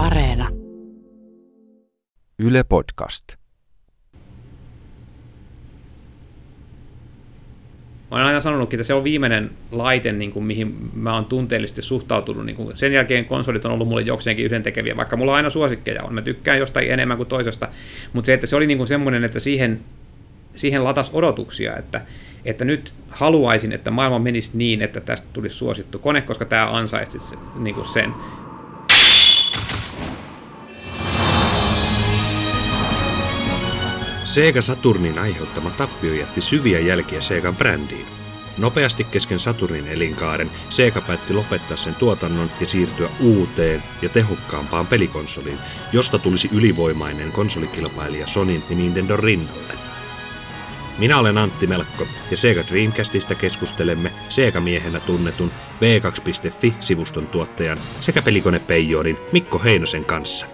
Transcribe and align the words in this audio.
Areena. 0.00 0.48
Yle 2.38 2.64
Podcast. 2.64 3.24
Mä 8.10 8.16
olen 8.16 8.26
aina 8.26 8.40
sanonutkin, 8.40 8.76
että 8.76 8.86
se 8.86 8.94
on 8.94 9.04
viimeinen 9.04 9.50
laite, 9.70 10.12
niin 10.12 10.32
kuin, 10.32 10.44
mihin 10.44 10.90
mä 10.94 11.14
oon 11.14 11.24
tunteellisesti 11.24 11.82
suhtautunut. 11.82 12.46
Niin 12.46 12.56
kuin, 12.56 12.76
sen 12.76 12.92
jälkeen 12.92 13.24
konsolit 13.24 13.64
on 13.64 13.72
ollut 13.72 13.88
mulle 13.88 14.02
jokseenkin 14.02 14.44
yhdentekeviä, 14.44 14.96
vaikka 14.96 15.16
mulla 15.16 15.34
aina 15.34 15.50
suosikkeja 15.50 16.02
on. 16.02 16.14
Mä 16.14 16.22
tykkään 16.22 16.58
jostain 16.58 16.90
enemmän 16.90 17.16
kuin 17.16 17.28
toisesta. 17.28 17.68
Mutta 18.12 18.26
se, 18.26 18.34
että 18.34 18.46
se 18.46 18.56
oli 18.56 18.66
niin 18.66 18.78
kuin 18.78 18.88
semmoinen, 18.88 19.24
että 19.24 19.40
siihen, 19.40 19.80
siihen 20.54 20.84
latas 20.84 21.10
odotuksia, 21.12 21.76
että, 21.76 22.00
että 22.44 22.64
nyt 22.64 22.94
haluaisin, 23.08 23.72
että 23.72 23.90
maailma 23.90 24.18
menisi 24.18 24.50
niin, 24.54 24.82
että 24.82 25.00
tästä 25.00 25.26
tulisi 25.32 25.56
suosittu 25.56 25.98
kone, 25.98 26.20
koska 26.20 26.44
tämä 26.44 26.70
ansaitsi 26.70 27.18
niin 27.54 27.74
kuin 27.74 27.86
sen. 27.86 28.14
Sega 34.30 34.62
Saturnin 34.62 35.18
aiheuttama 35.18 35.70
tappio 35.70 36.14
jätti 36.14 36.40
syviä 36.40 36.78
jälkiä 36.78 37.20
Segan 37.20 37.56
brändiin. 37.56 38.06
Nopeasti 38.58 39.04
kesken 39.04 39.40
Saturnin 39.40 39.86
elinkaaren 39.86 40.50
Sega 40.68 41.00
päätti 41.00 41.34
lopettaa 41.34 41.76
sen 41.76 41.94
tuotannon 41.94 42.50
ja 42.60 42.66
siirtyä 42.66 43.08
uuteen 43.20 43.82
ja 44.02 44.08
tehokkaampaan 44.08 44.86
pelikonsoliin, 44.86 45.58
josta 45.92 46.18
tulisi 46.18 46.50
ylivoimainen 46.52 47.32
konsolikilpailija 47.32 48.26
Sonin 48.26 48.62
ja 48.70 48.76
Nintendo 48.76 49.16
rinnalle. 49.16 49.74
Minä 50.98 51.18
olen 51.18 51.38
Antti 51.38 51.66
Melkko 51.66 52.06
ja 52.30 52.36
Sega 52.36 52.62
Dreamcastista 52.70 53.34
keskustelemme 53.34 54.12
Sega-miehenä 54.28 55.00
tunnetun 55.00 55.50
V2.fi-sivuston 55.80 57.26
tuottajan 57.26 57.78
sekä 58.00 58.22
pelikonepeijorin 58.22 59.18
Mikko 59.32 59.58
Heinosen 59.58 60.04
kanssa. 60.04 60.46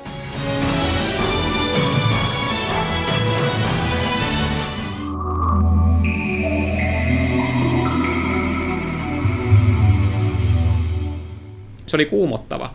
Oli 11.96 12.06
kuumottava. 12.06 12.74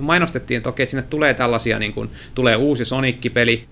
Mainostettiin 0.00 0.58
että 0.58 0.86
sinne 0.86 1.02
tulee 1.02 1.34
tällaisia, 1.34 1.78
niin 1.78 1.92
kuin, 1.92 2.10
tulee 2.34 2.56
uusi 2.56 2.84
Sonic-peli. 2.84 3.64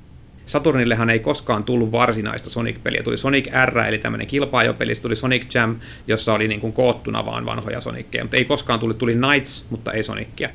Saturnillehan 0.46 1.10
ei 1.10 1.18
koskaan 1.18 1.64
tullut 1.64 1.92
varsinaista 1.92 2.50
Sonic-peliä. 2.50 3.02
Tuli 3.02 3.16
Sonic 3.16 3.48
R, 3.66 3.78
eli 3.78 3.98
tämmöinen 3.98 4.26
kilpaajopeli, 4.26 4.92
tuli 5.02 5.16
Sonic 5.16 5.54
Jam, 5.54 5.76
jossa 6.06 6.32
oli 6.32 6.48
niin 6.48 6.60
kuin 6.60 6.72
koottuna 6.72 7.26
vaan 7.26 7.46
vanhoja 7.46 7.80
Sonickeja, 7.80 8.24
mutta 8.24 8.36
ei 8.36 8.44
koskaan 8.44 8.80
tullut, 8.80 8.98
tuli 8.98 9.14
Knights, 9.14 9.64
mutta 9.70 9.92
ei 9.92 10.04
Sonicia. 10.04 10.48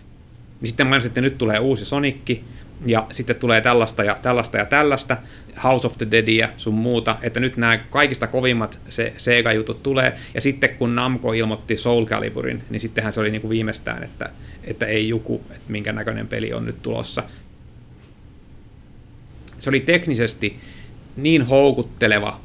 Niin 0.62 0.67
sitten 0.67 0.88
mainostettiin, 0.88 1.26
että 1.26 1.32
nyt 1.32 1.38
tulee 1.38 1.60
uusi 1.60 1.86
Sonicki, 1.86 2.44
ja 2.86 3.08
sitten 3.12 3.36
tulee 3.36 3.62
tällaista 3.62 4.04
ja 4.04 4.18
tällaista 4.22 4.58
ja 4.58 4.66
tällaista, 4.66 5.18
House 5.64 5.88
of 5.88 5.98
the 5.98 6.08
Deadia 6.12 6.50
sun 6.58 6.74
muuta, 6.74 7.18
että 7.22 7.40
nyt 7.40 7.58
nämä 7.58 7.78
kaikista 7.78 8.28
kovimmat 8.28 8.80
se 8.90 9.14
Sega-jutut 9.18 9.84
tulee, 9.84 10.18
ja 10.34 10.42
sitten 10.42 10.70
kun 10.70 10.96
Namco 10.96 11.34
ilmoitti 11.34 11.78
Soul 11.78 12.06
Caliburin, 12.06 12.64
niin 12.70 12.80
sittenhän 12.80 13.14
se 13.14 13.20
oli 13.20 13.32
niin 13.32 13.42
kuin 13.42 13.50
viimeistään, 13.50 14.04
että, 14.04 14.30
että 14.64 14.86
ei 14.86 15.10
juku, 15.10 15.42
että 15.50 15.72
minkä 15.72 15.92
näköinen 15.92 16.28
peli 16.28 16.54
on 16.54 16.66
nyt 16.66 16.82
tulossa. 16.82 17.24
Se 19.58 19.70
oli 19.70 19.80
teknisesti 19.80 20.60
niin 21.16 21.42
houkutteleva 21.42 22.40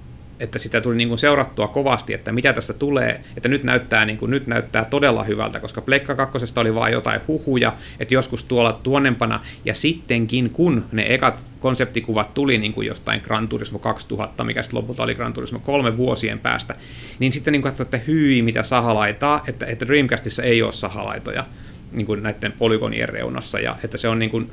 että 0.45 0.59
sitä 0.59 0.81
tuli 0.81 0.97
niin 0.97 1.09
kuin 1.09 1.19
seurattua 1.19 1.69
kovasti, 1.69 2.15
että 2.15 2.33
mitä 2.33 2.53
tästä 2.53 2.73
tulee, 2.73 3.21
että 3.37 3.49
nyt 3.49 3.63
näyttää, 3.63 4.05
niin 4.05 4.19
kuin, 4.19 4.31
nyt 4.31 4.47
näyttää 4.47 4.85
todella 4.85 5.25
hyvältä, 5.25 5.61
koska 5.61 5.81
Pleikka 5.81 6.15
2. 6.15 6.39
oli 6.57 6.75
vain 6.75 6.93
jotain 6.93 7.21
huhuja, 7.29 7.77
että 8.01 8.15
joskus 8.15 8.45
tuolla 8.45 8.81
tuonnempana, 8.83 9.41
ja 9.65 9.75
sittenkin 9.75 10.51
kun 10.51 10.85
ne 10.93 11.07
ekat 11.09 11.45
konseptikuvat 11.61 12.35
tuli 12.35 12.59
niin 12.59 12.73
kuin 12.73 12.87
jostain 12.87 13.21
Gran 13.25 13.49
Turismo 13.49 13.79
2000, 13.79 14.45
mikä 14.45 14.63
sitten 14.63 14.79
lopulta 14.79 15.03
oli 15.03 15.15
Gran 15.15 15.33
Turismo 15.33 15.59
kolme 15.59 15.97
vuosien 15.97 16.39
päästä, 16.39 16.75
niin 17.19 17.33
sitten 17.33 17.53
niin 17.53 17.63
kuin, 17.63 17.75
että 17.81 18.01
hyi, 18.07 18.43
mitä 18.43 18.63
sahalaitaa, 18.63 19.45
että, 19.49 19.67
että 19.67 19.87
Dreamcastissa 19.87 20.43
ei 20.43 20.63
ole 20.63 20.73
sahalaitoja 20.73 21.47
niin 21.93 22.07
kuin 22.07 22.23
näiden 22.23 22.53
polygonien 22.53 23.09
reunassa, 23.09 23.61
ja 23.61 23.77
että 23.85 23.97
se 23.97 24.09
on, 24.09 24.19
niin 24.19 24.31
kuin, 24.31 24.51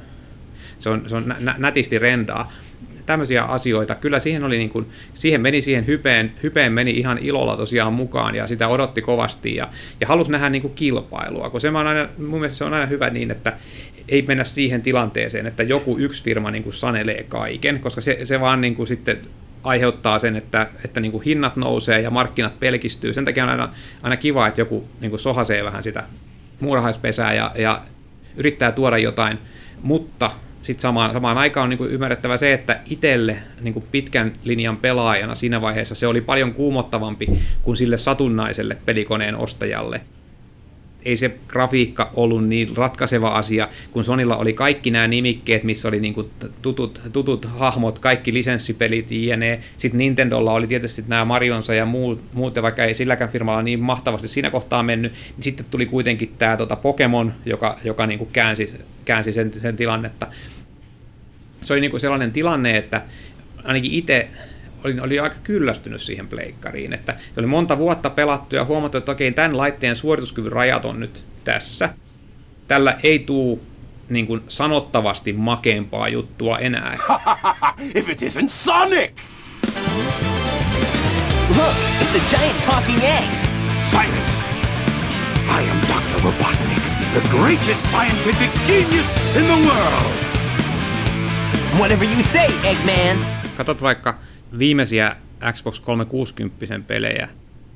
se 0.78 0.90
on, 0.90 1.04
se 1.08 1.16
on 1.16 1.36
nä- 1.40 1.56
nätisti 1.58 2.00
rendaa, 2.00 2.52
tämmöisiä 3.12 3.44
asioita. 3.44 3.96
Kyllä 3.96 4.20
siihen, 4.20 4.44
oli 4.44 4.58
niin 4.58 4.70
kuin, 4.70 4.86
siihen 5.14 5.42
meni 5.42 5.62
siihen 5.62 5.88
hypeen, 5.88 6.34
hypeen 6.44 6.74
meni 6.74 6.92
ihan 6.92 7.18
ilolla 7.18 7.58
tosiaan 7.58 7.94
mukaan 7.94 8.36
ja 8.36 8.48
sitä 8.48 8.68
odotti 8.68 9.02
kovasti 9.02 9.56
ja, 9.56 9.70
ja 10.02 10.08
halusi 10.08 10.32
nähdä 10.32 10.50
niin 10.50 10.62
kuin 10.62 10.74
kilpailua, 10.74 11.50
kun 11.50 11.62
se 11.62 11.70
on 11.70 11.88
aina, 11.88 12.10
mun 12.18 12.40
mielestä 12.40 12.58
se 12.58 12.64
on 12.64 12.74
aina 12.74 12.86
hyvä 12.86 13.10
niin, 13.10 13.32
että 13.32 13.58
ei 14.10 14.22
mennä 14.22 14.44
siihen 14.44 14.82
tilanteeseen, 14.82 15.48
että 15.48 15.64
joku 15.64 15.98
yksi 15.98 16.24
firma 16.24 16.52
niin 16.52 16.64
kuin 16.64 16.74
sanelee 16.74 17.24
kaiken, 17.24 17.80
koska 17.80 18.02
se, 18.02 18.20
se 18.24 18.40
vaan 18.40 18.62
niin 18.62 18.76
kuin 18.76 18.88
sitten 18.88 19.18
aiheuttaa 19.64 20.20
sen, 20.20 20.36
että, 20.36 20.68
että 20.86 21.00
niin 21.00 21.12
kuin 21.12 21.24
hinnat 21.24 21.56
nousee 21.56 22.02
ja 22.02 22.10
markkinat 22.10 22.60
pelkistyy. 22.60 23.14
Sen 23.14 23.26
takia 23.26 23.44
on 23.44 23.50
aina, 23.50 23.70
aina 24.04 24.18
kiva, 24.18 24.48
että 24.48 24.62
joku 24.62 24.88
niin 25.00 25.10
kuin 25.10 25.20
sohasee 25.20 25.64
vähän 25.64 25.84
sitä 25.84 26.04
muurahaispesää 26.60 27.34
ja, 27.34 27.52
ja 27.56 27.82
yrittää 28.36 28.72
tuoda 28.72 28.98
jotain, 28.98 29.38
mutta 29.82 30.32
sitten 30.62 30.82
samaan, 30.82 31.14
samaan 31.14 31.38
aikaan 31.38 31.64
on 31.64 31.70
niin 31.70 31.78
kuin 31.78 31.92
ymmärrettävä 31.92 32.38
se, 32.38 32.54
että 32.54 32.80
itselle 32.90 33.38
niin 33.62 33.74
kuin 33.74 33.86
pitkän 33.92 34.34
linjan 34.44 34.78
pelaajana 34.78 35.36
siinä 35.36 35.62
vaiheessa 35.62 35.96
se 35.96 36.08
oli 36.08 36.22
paljon 36.22 36.54
kuumottavampi 36.54 37.28
kuin 37.62 37.78
sille 37.78 37.98
satunnaiselle 37.98 38.78
pelikoneen 38.86 39.36
ostajalle 39.36 40.02
ei 41.06 41.18
se 41.18 41.38
grafiikka 41.48 42.12
ollut 42.14 42.48
niin 42.48 42.78
ratkaiseva 42.78 43.28
asia, 43.28 43.70
kun 43.92 44.04
Sonilla 44.04 44.38
oli 44.38 44.54
kaikki 44.54 44.92
nämä 44.92 45.08
nimikkeet, 45.08 45.64
missä 45.64 45.88
oli 45.88 46.00
niin 46.00 46.16
tutut, 46.62 47.02
tutut 47.14 47.46
hahmot, 47.46 48.00
kaikki 48.00 48.34
lisenssipelit, 48.34 49.12
jne. 49.12 49.60
Sitten 49.78 49.98
Nintendolla 49.98 50.54
oli 50.54 50.68
tietysti 50.68 51.04
nämä 51.08 51.26
Marionsa 51.26 51.74
ja 51.74 51.86
muut, 51.86 52.22
muut 52.34 52.62
vaikka 52.62 52.84
ei 52.84 52.94
silläkään 52.94 53.30
firmalla 53.30 53.62
niin 53.62 53.80
mahtavasti 53.80 54.28
siinä 54.28 54.50
kohtaa 54.50 54.84
mennyt, 54.84 55.12
niin 55.12 55.44
sitten 55.44 55.66
tuli 55.72 55.86
kuitenkin 55.86 56.34
tämä 56.38 56.58
tota 56.58 56.76
Pokemon, 56.76 57.34
joka, 57.46 57.78
joka 57.84 58.08
niin 58.08 58.18
kuin 58.18 58.30
käänsi, 58.34 58.74
käänsi 59.06 59.34
sen, 59.34 59.54
sen 59.54 59.76
tilannetta. 59.76 60.28
Se 61.62 61.74
oli 61.74 61.82
niin 61.82 61.92
kuin 61.92 62.02
sellainen 62.02 62.32
tilanne, 62.32 62.78
että 62.78 63.02
ainakin 63.64 63.92
itse 63.92 64.30
olin, 64.84 65.02
olin 65.02 65.24
aika 65.24 65.36
kyllästynyt 65.44 66.02
siihen 66.02 66.28
pleikkariin, 66.28 66.94
että 66.94 67.14
se 67.14 67.40
oli 67.40 67.48
monta 67.48 67.78
vuotta 67.78 68.10
pelattu 68.10 68.56
ja 68.56 68.66
huomattu, 68.66 68.98
että 68.98 69.12
okei, 69.12 69.32
tämän 69.32 69.58
laitteen 69.58 69.96
suorituskyvyn 69.96 70.52
rajat 70.52 70.86
on 70.86 71.00
nyt 71.00 71.24
tässä. 71.44 71.90
Tällä 72.68 72.98
ei 73.04 73.20
tuu 73.20 73.62
niin 74.10 74.28
kuin 74.28 74.42
sanottavasti 74.48 75.34
makeampaa 75.34 76.10
juttua 76.10 76.58
enää. 76.58 76.98
If 77.96 78.10
it 78.10 78.22
isn't 78.22 78.50
Sonic! 78.50 79.12
Look, 81.58 81.76
it's 82.02 82.16
a 82.16 82.38
giant 82.38 82.62
talking 82.66 83.04
egg! 83.04 83.24
Silence! 83.92 84.32
I 85.50 85.70
am 85.70 85.80
Dr. 85.82 86.24
Robotnik, 86.24 86.82
the 87.14 87.38
greatest 87.38 87.82
scientific 87.92 88.52
genius 88.68 89.36
in 89.36 89.44
the 89.44 89.68
world! 89.68 90.32
Whatever 91.80 92.06
you 92.06 92.24
say, 92.24 92.48
Eggman! 92.64 93.26
Katot 93.58 93.82
vaikka 93.82 94.18
viimeisiä 94.60 95.16
Xbox 95.54 95.80
360 95.80 96.88
pelejä 96.88 97.28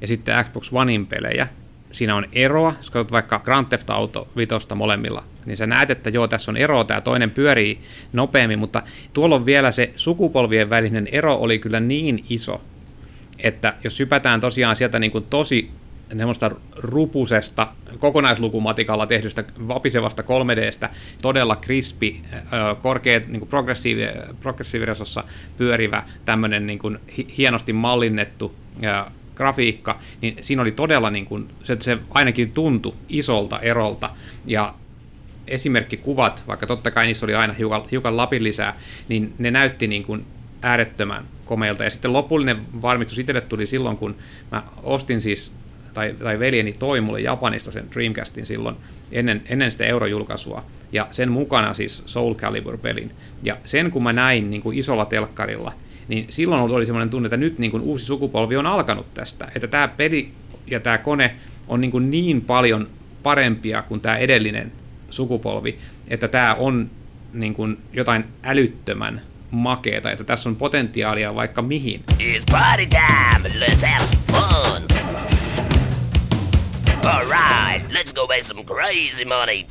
ja 0.02 0.08
sitten 0.08 0.46
Xbox 0.46 0.70
Onein 0.74 1.08
pelejä, 1.08 1.48
siinä 1.92 2.16
on 2.16 2.26
eroa, 2.34 2.74
jos 2.78 2.90
katsot 2.90 3.12
vaikka 3.12 3.40
Grand 3.40 3.68
Theft 3.68 3.90
Auto 3.90 4.28
vitosta 4.38 4.76
molemmilla, 4.76 5.24
niin 5.46 5.58
sä 5.58 5.68
näet, 5.68 5.90
että 5.90 6.10
joo, 6.10 6.28
tässä 6.28 6.52
on 6.52 6.58
ero, 6.58 6.84
tämä 6.84 7.02
toinen 7.02 7.32
pyörii 7.32 7.80
nopeammin, 8.14 8.60
mutta 8.60 8.84
tuolla 9.14 9.36
on 9.36 9.46
vielä 9.46 9.72
se 9.72 9.92
sukupolvien 9.96 10.70
välinen 10.70 11.08
ero 11.12 11.36
oli 11.36 11.60
kyllä 11.60 11.80
niin 11.80 12.26
iso, 12.30 12.62
että 13.40 13.74
jos 13.84 14.00
hypätään 14.00 14.42
tosiaan 14.42 14.76
sieltä 14.76 15.00
niin 15.00 15.12
kuin 15.12 15.26
tosi 15.30 15.72
semmoista 16.10 16.52
rupusesta 16.76 17.68
kokonaislukumatikalla 18.00 19.08
tehdystä 19.08 19.44
vapisevasta 19.68 20.24
3Dstä 20.24 20.90
todella 21.22 21.56
krispi, 21.56 22.22
korkea 22.82 23.22
niin 23.28 23.48
progressiivi, 23.48 24.86
pyörivä 25.58 26.04
tämmöinen 26.26 26.68
niin 26.68 26.80
kuin 26.80 27.00
hienosti 27.38 27.74
mallinnettu 27.74 28.56
grafiikka, 29.36 30.00
niin 30.22 30.38
siinä 30.42 30.62
oli 30.62 30.72
todella, 30.72 31.10
niin 31.10 31.26
kuin, 31.26 31.50
se, 31.64 31.78
se 31.80 31.98
ainakin 32.10 32.52
tuntui 32.52 32.94
isolta 33.10 33.60
erolta, 33.60 34.10
ja 34.46 34.74
esimerkkikuvat, 35.48 36.44
vaikka 36.48 36.68
totta 36.68 36.92
kai 36.92 37.06
niissä 37.06 37.26
oli 37.26 37.36
aina 37.36 37.54
hiukan, 37.54 37.82
hiukan 37.92 38.18
lapin 38.18 38.44
lisää, 38.44 38.80
niin 39.10 39.34
ne 39.38 39.52
näytti 39.52 39.88
niin 39.88 40.04
kuin 40.04 40.26
äärettömän 40.62 41.26
komeilta. 41.46 41.84
Ja 41.84 41.90
sitten 41.90 42.14
lopullinen 42.14 42.62
varmistus 42.82 43.20
itselle 43.20 43.42
tuli 43.42 43.66
silloin, 43.66 43.98
kun 43.98 44.16
mä 44.52 44.64
ostin 44.84 45.22
siis 45.22 45.54
tai, 45.96 46.16
tai 46.24 46.40
veljeni 46.40 46.74
toi 46.74 47.02
mulle 47.02 47.22
Japanista 47.22 47.72
sen 47.72 47.92
Dreamcastin 47.92 48.46
silloin 48.46 48.76
ennen, 49.12 49.42
ennen 49.50 49.72
sitä 49.72 49.86
eurojulkaisua, 49.86 50.66
ja 50.92 51.08
sen 51.12 51.32
mukana 51.32 51.74
siis 51.74 52.04
Soul 52.06 52.34
Calibur-pelin. 52.34 53.12
Ja 53.44 53.58
sen 53.66 53.92
kun 53.92 54.04
mä 54.04 54.14
näin 54.14 54.50
niin 54.50 54.62
kuin 54.62 54.78
isolla 54.78 55.06
telkkarilla, 55.06 55.74
niin 56.08 56.26
silloin 56.30 56.62
oli 56.62 56.86
semmoinen 56.86 57.10
tunne, 57.10 57.28
että 57.28 57.38
nyt 57.38 57.60
niin 57.60 57.72
kuin 57.72 57.84
uusi 57.84 58.06
sukupolvi 58.06 58.58
on 58.58 58.66
alkanut 58.66 59.14
tästä, 59.14 59.48
että 59.56 59.68
tämä 59.68 59.88
peli 59.88 60.32
ja 60.68 60.80
tämä 60.80 60.98
kone 60.98 61.36
on 61.68 61.82
niin, 61.82 61.92
kuin 61.92 62.12
niin 62.12 62.42
paljon 62.42 62.90
parempia 63.24 63.82
kuin 63.82 64.02
tämä 64.02 64.18
edellinen 64.18 64.72
sukupolvi, 65.10 65.80
että 66.08 66.28
tämä 66.28 66.56
on 66.56 66.90
niin 67.34 67.54
kuin 67.54 67.78
jotain 67.94 68.26
älyttömän 68.44 69.22
makeeta, 69.52 70.12
että 70.12 70.24
tässä 70.24 70.50
on 70.50 70.56
potentiaalia 70.56 71.36
vaikka 71.36 71.62
mihin. 71.62 72.04
It's 72.20 72.44
party 72.52 72.88
time. 72.90 73.50
Let's 73.60 73.86
have 73.88 74.06
some 74.06 74.24
fun. 74.32 75.05
All 77.06 77.26
right, 77.26 77.86
let's 77.94 78.14
go 78.14 78.26
make 78.28 78.44
some 78.44 78.64
crazy 78.64 79.26
money. 79.26 79.66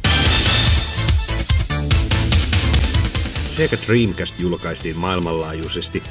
Sega 3.48 3.76
Dreamcast 3.86 4.38
julkaistiin 4.38 4.96
maailmanlaajuisesti 4.96 6.02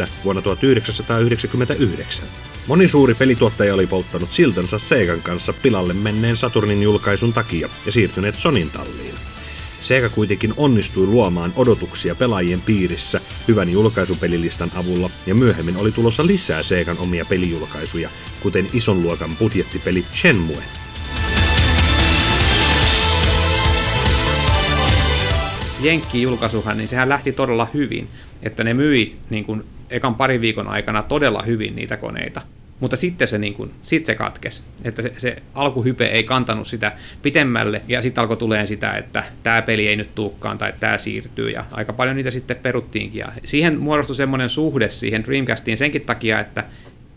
9.9. 0.00 0.08
vuonna 0.24 0.42
1999. 0.42 2.24
Moni 2.66 2.88
suuri 2.88 3.14
pelituottaja 3.14 3.74
oli 3.74 3.86
polttanut 3.86 4.32
siltansa 4.32 4.78
Segan 4.78 5.22
kanssa 5.22 5.52
pilalle 5.52 5.94
menneen 5.94 6.36
Saturnin 6.36 6.82
julkaisun 6.82 7.32
takia 7.32 7.68
ja 7.86 7.92
siirtyneet 7.92 8.38
Sonin 8.38 8.70
talliin. 8.70 9.14
Sega 9.82 10.08
kuitenkin 10.08 10.54
onnistui 10.56 11.06
luomaan 11.06 11.52
odotuksia 11.56 12.14
pelaajien 12.14 12.60
piirissä 12.60 13.20
hyvän 13.48 13.72
julkaisupelilistan 13.72 14.70
avulla 14.76 15.10
ja 15.26 15.34
myöhemmin 15.34 15.76
oli 15.76 15.92
tulossa 15.92 16.26
lisää 16.26 16.62
Segan 16.62 16.98
omia 16.98 17.24
pelijulkaisuja, 17.24 18.08
kuten 18.42 18.66
ison 18.72 19.02
luokan 19.02 19.36
budjettipeli 19.36 20.04
Shenmue. 20.14 20.62
Jenkki-julkaisuhan, 25.82 26.76
niin 26.76 26.88
sehän 26.88 27.08
lähti 27.08 27.32
todella 27.32 27.68
hyvin, 27.74 28.08
että 28.42 28.64
ne 28.64 28.74
myi 28.74 29.16
niin 29.30 29.44
kuin 29.44 29.64
ekan 29.90 30.14
parin 30.14 30.40
viikon 30.40 30.68
aikana 30.68 31.02
todella 31.02 31.42
hyvin 31.42 31.76
niitä 31.76 31.96
koneita. 31.96 32.42
Mutta 32.82 32.96
sitten 32.96 33.28
se, 33.28 33.38
niin 33.38 33.54
kuin, 33.54 33.70
sit 33.82 34.04
se 34.04 34.14
katkesi, 34.14 34.62
että 34.84 35.02
se, 35.02 35.12
se 35.18 35.42
alkuhype 35.54 36.06
ei 36.06 36.24
kantanut 36.24 36.66
sitä 36.66 36.92
pitemmälle, 37.22 37.82
ja 37.88 38.02
sitten 38.02 38.22
alkoi 38.22 38.36
tulee 38.36 38.66
sitä, 38.66 38.92
että 38.92 39.24
tämä 39.42 39.62
peli 39.62 39.88
ei 39.88 39.96
nyt 39.96 40.14
tuukkaan 40.14 40.58
tai 40.58 40.72
tämä 40.80 40.98
siirtyy, 40.98 41.50
ja 41.50 41.64
aika 41.70 41.92
paljon 41.92 42.16
niitä 42.16 42.30
sitten 42.30 42.56
peruttiinkin. 42.56 43.18
Ja 43.18 43.32
siihen 43.44 43.78
muodostui 43.78 44.16
semmoinen 44.16 44.48
suhde 44.48 44.90
siihen 44.90 45.24
Dreamcastiin 45.24 45.78
senkin 45.78 46.02
takia, 46.02 46.40
että 46.40 46.64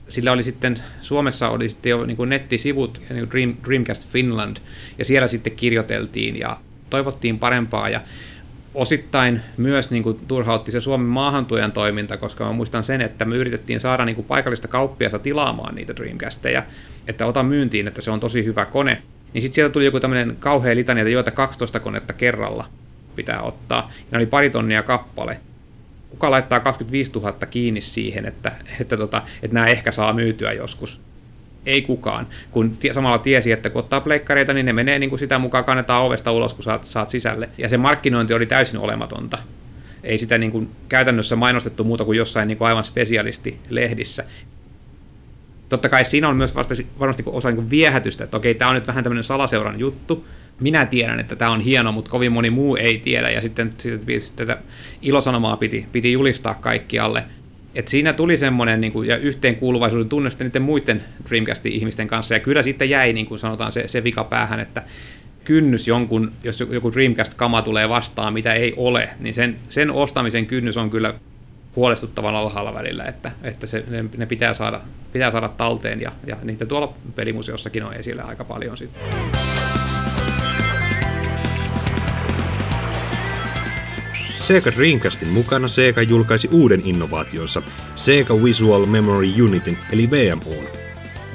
sillä 0.10 0.32
oli 0.32 0.44
sitten, 0.44 0.76
Suomessa 1.02 1.50
oli 1.50 1.70
sitten 1.70 1.90
jo 1.90 2.06
niin 2.06 2.18
kuin 2.18 2.30
nettisivut, 2.30 3.02
niin 3.10 3.20
kuin 3.20 3.32
Dream, 3.32 3.56
Dreamcast 3.68 4.12
Finland, 4.12 4.58
ja 4.98 5.06
siellä 5.06 5.28
sitten 5.28 5.54
kirjoiteltiin 5.54 6.40
ja 6.40 6.58
toivottiin 6.90 7.40
parempaa, 7.40 7.90
ja 7.90 8.02
osittain 8.75 9.42
myös 9.57 9.92
niin 9.92 10.04
kuin, 10.04 10.19
turhautti 10.27 10.72
se 10.72 10.81
Suomen 10.81 11.07
maahantuojan 11.07 11.72
toiminta, 11.72 12.18
koska 12.18 12.45
mä 12.45 12.51
muistan 12.51 12.83
sen, 12.83 13.01
että 13.01 13.25
me 13.25 13.36
yritettiin 13.36 13.80
saada 13.80 14.06
niin 14.06 14.16
kuin, 14.16 14.25
paikallista 14.25 14.68
kauppiasta 14.68 15.19
tilaamaan 15.19 15.75
niitä 15.75 15.95
Dreamcasteja, 15.95 16.63
että 17.07 17.25
ota 17.25 17.44
myyntiin, 17.44 17.88
että 17.88 18.01
se 18.01 18.12
on 18.12 18.19
tosi 18.19 18.45
hyvä 18.45 18.66
kone. 18.66 19.01
Niin 19.33 19.42
sitten 19.42 19.56
sieltä 19.56 19.74
tuli 19.74 19.86
joku 19.86 20.00
tämmöinen 20.00 20.38
kauhea 20.39 20.75
litania, 20.75 21.01
että 21.01 21.12
joita 21.12 21.31
12 21.31 21.80
konetta 21.80 22.13
kerralla 22.13 22.69
pitää 23.16 23.42
ottaa. 23.42 23.92
Ja 23.98 24.06
ne 24.12 24.18
oli 24.18 24.25
pari 24.25 24.50
tonnia 24.50 24.83
kappale. 24.83 25.39
Kuka 26.10 26.31
laittaa 26.31 26.60
25 26.60 27.12
000 27.12 27.31
kiinni 27.31 27.81
siihen, 27.81 28.25
että, 28.25 28.51
että, 28.80 28.98
tota, 28.98 29.21
että 29.44 29.54
nämä 29.54 29.68
ehkä 29.68 29.92
saa 29.92 30.13
myytyä 30.13 30.54
joskus? 30.54 31.01
Ei 31.66 31.82
kukaan, 31.82 32.28
kun 32.52 32.78
tie, 32.78 32.94
samalla 32.94 33.18
tiesi, 33.18 33.52
että 33.52 33.70
kun 33.70 33.80
ottaa 33.80 34.02
pleikkareita, 34.02 34.54
niin 34.54 34.66
ne 34.66 34.74
menee 34.74 35.00
niin 35.00 35.10
kuin 35.10 35.20
sitä 35.20 35.40
mukaan, 35.40 35.64
kannetaan 35.64 36.04
ovesta 36.04 36.32
ulos, 36.32 36.54
kun 36.54 36.64
saat, 36.64 36.84
saat 36.84 37.10
sisälle. 37.10 37.50
Ja 37.58 37.70
se 37.70 37.78
markkinointi 37.78 38.34
oli 38.34 38.46
täysin 38.46 38.80
olematonta. 38.80 39.38
Ei 40.04 40.18
sitä 40.18 40.38
niin 40.38 40.52
kuin 40.52 40.70
käytännössä 40.90 41.36
mainostettu 41.36 41.84
muuta 41.84 42.06
kuin 42.06 42.18
jossain 42.18 42.48
niin 42.48 42.58
kuin 42.58 42.68
aivan 42.68 42.84
spesialisti-lehdissä. 42.84 44.24
Totta 45.70 45.90
kai 45.90 46.06
siinä 46.06 46.30
on 46.30 46.38
myös 46.38 46.56
varmasti, 46.56 46.88
varmasti 47.00 47.24
osa 47.26 47.50
niin 47.50 47.56
kuin 47.56 47.70
viehätystä, 47.70 48.24
että 48.24 48.38
okei, 48.38 48.56
tämä 48.56 48.70
on 48.70 48.76
nyt 48.76 48.88
vähän 48.88 49.04
tämmöinen 49.04 49.24
salaseuran 49.24 49.80
juttu, 49.80 50.26
minä 50.60 50.86
tiedän, 50.86 51.20
että 51.20 51.36
tämä 51.36 51.52
on 51.52 51.62
hieno, 51.62 51.92
mutta 51.92 52.12
kovin 52.12 52.32
moni 52.32 52.50
muu 52.50 52.76
ei 52.76 52.98
tiedä, 52.98 53.30
ja 53.30 53.42
sitten, 53.42 53.74
sitten 53.78 54.10
tätä 54.36 54.58
ilosanomaa 55.02 55.58
piti, 55.58 55.86
piti 55.92 56.12
julistaa 56.12 56.54
kaikkialle. 56.54 57.24
Et 57.75 57.88
siinä 57.88 58.13
tuli 58.13 58.38
semmoinen 58.38 58.81
niin 58.81 58.94
kuin, 58.94 59.07
ja 59.07 59.18
yhteenkuuluvaisuuden 59.18 60.10
tunne 60.10 60.30
sitten 60.30 60.48
niiden 60.48 60.62
muiden 60.62 61.04
Dreamcastin 61.30 61.72
ihmisten 61.72 62.07
kanssa, 62.07 62.33
ja 62.33 62.39
kyllä 62.39 62.63
sitten 62.63 62.89
jäi, 62.89 63.13
niin 63.13 63.25
kuin 63.25 63.39
sanotaan, 63.39 63.72
se, 63.72 63.88
se 63.88 64.04
vika 64.04 64.24
päähän, 64.24 64.60
että 64.60 64.83
kynnys 65.44 65.88
jonkun, 65.88 66.31
jos 66.44 66.60
joku 66.60 66.92
Dreamcast-kama 66.92 67.62
tulee 67.62 67.89
vastaan, 67.89 68.33
mitä 68.33 68.54
ei 68.54 68.74
ole, 68.77 69.10
niin 69.19 69.36
sen, 69.36 69.56
sen 69.69 69.92
ostamisen 69.92 70.45
kynnys 70.45 70.77
on 70.77 70.89
kyllä 70.89 71.13
huolestuttavan 71.75 72.36
alhaalla 72.36 72.74
välillä, 72.74 73.04
että, 73.04 73.31
että 73.44 73.68
se, 73.68 73.83
ne, 73.88 74.06
ne 74.18 74.25
pitää, 74.25 74.54
saada, 74.54 74.81
pitää 75.13 75.31
saada 75.31 75.50
talteen, 75.50 76.01
ja, 76.01 76.12
ja 76.28 76.38
niitä 76.44 76.66
tuolla 76.66 76.94
pelimuseossakin 77.16 77.83
on 77.83 77.94
esillä 77.94 78.24
aika 78.24 78.44
paljon 78.44 78.78
sitten. 78.78 79.01
Sega 84.45 84.71
Dreamcastin 84.71 85.27
mukana 85.27 85.68
Sega 85.68 86.01
julkaisi 86.01 86.50
uuden 86.51 86.81
innovaationsa, 86.83 87.62
Sega 87.95 88.44
Visual 88.44 88.86
Memory 88.86 89.42
Unitin 89.42 89.77
eli 89.92 90.12
VMU. 90.12 90.63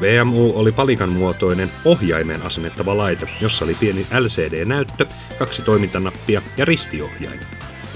VMU 0.01 0.53
oli 0.55 0.73
palikan 0.73 1.09
muotoinen 1.09 1.71
ohjaimeen 1.85 2.43
asennettava 2.43 2.97
laite, 2.97 3.27
jossa 3.41 3.65
oli 3.65 3.75
pieni 3.75 4.07
LCD-näyttö, 4.21 5.07
kaksi 5.39 5.63
toimintanappia 5.63 6.43
ja 6.57 6.65
ristiohjain. 6.65 7.41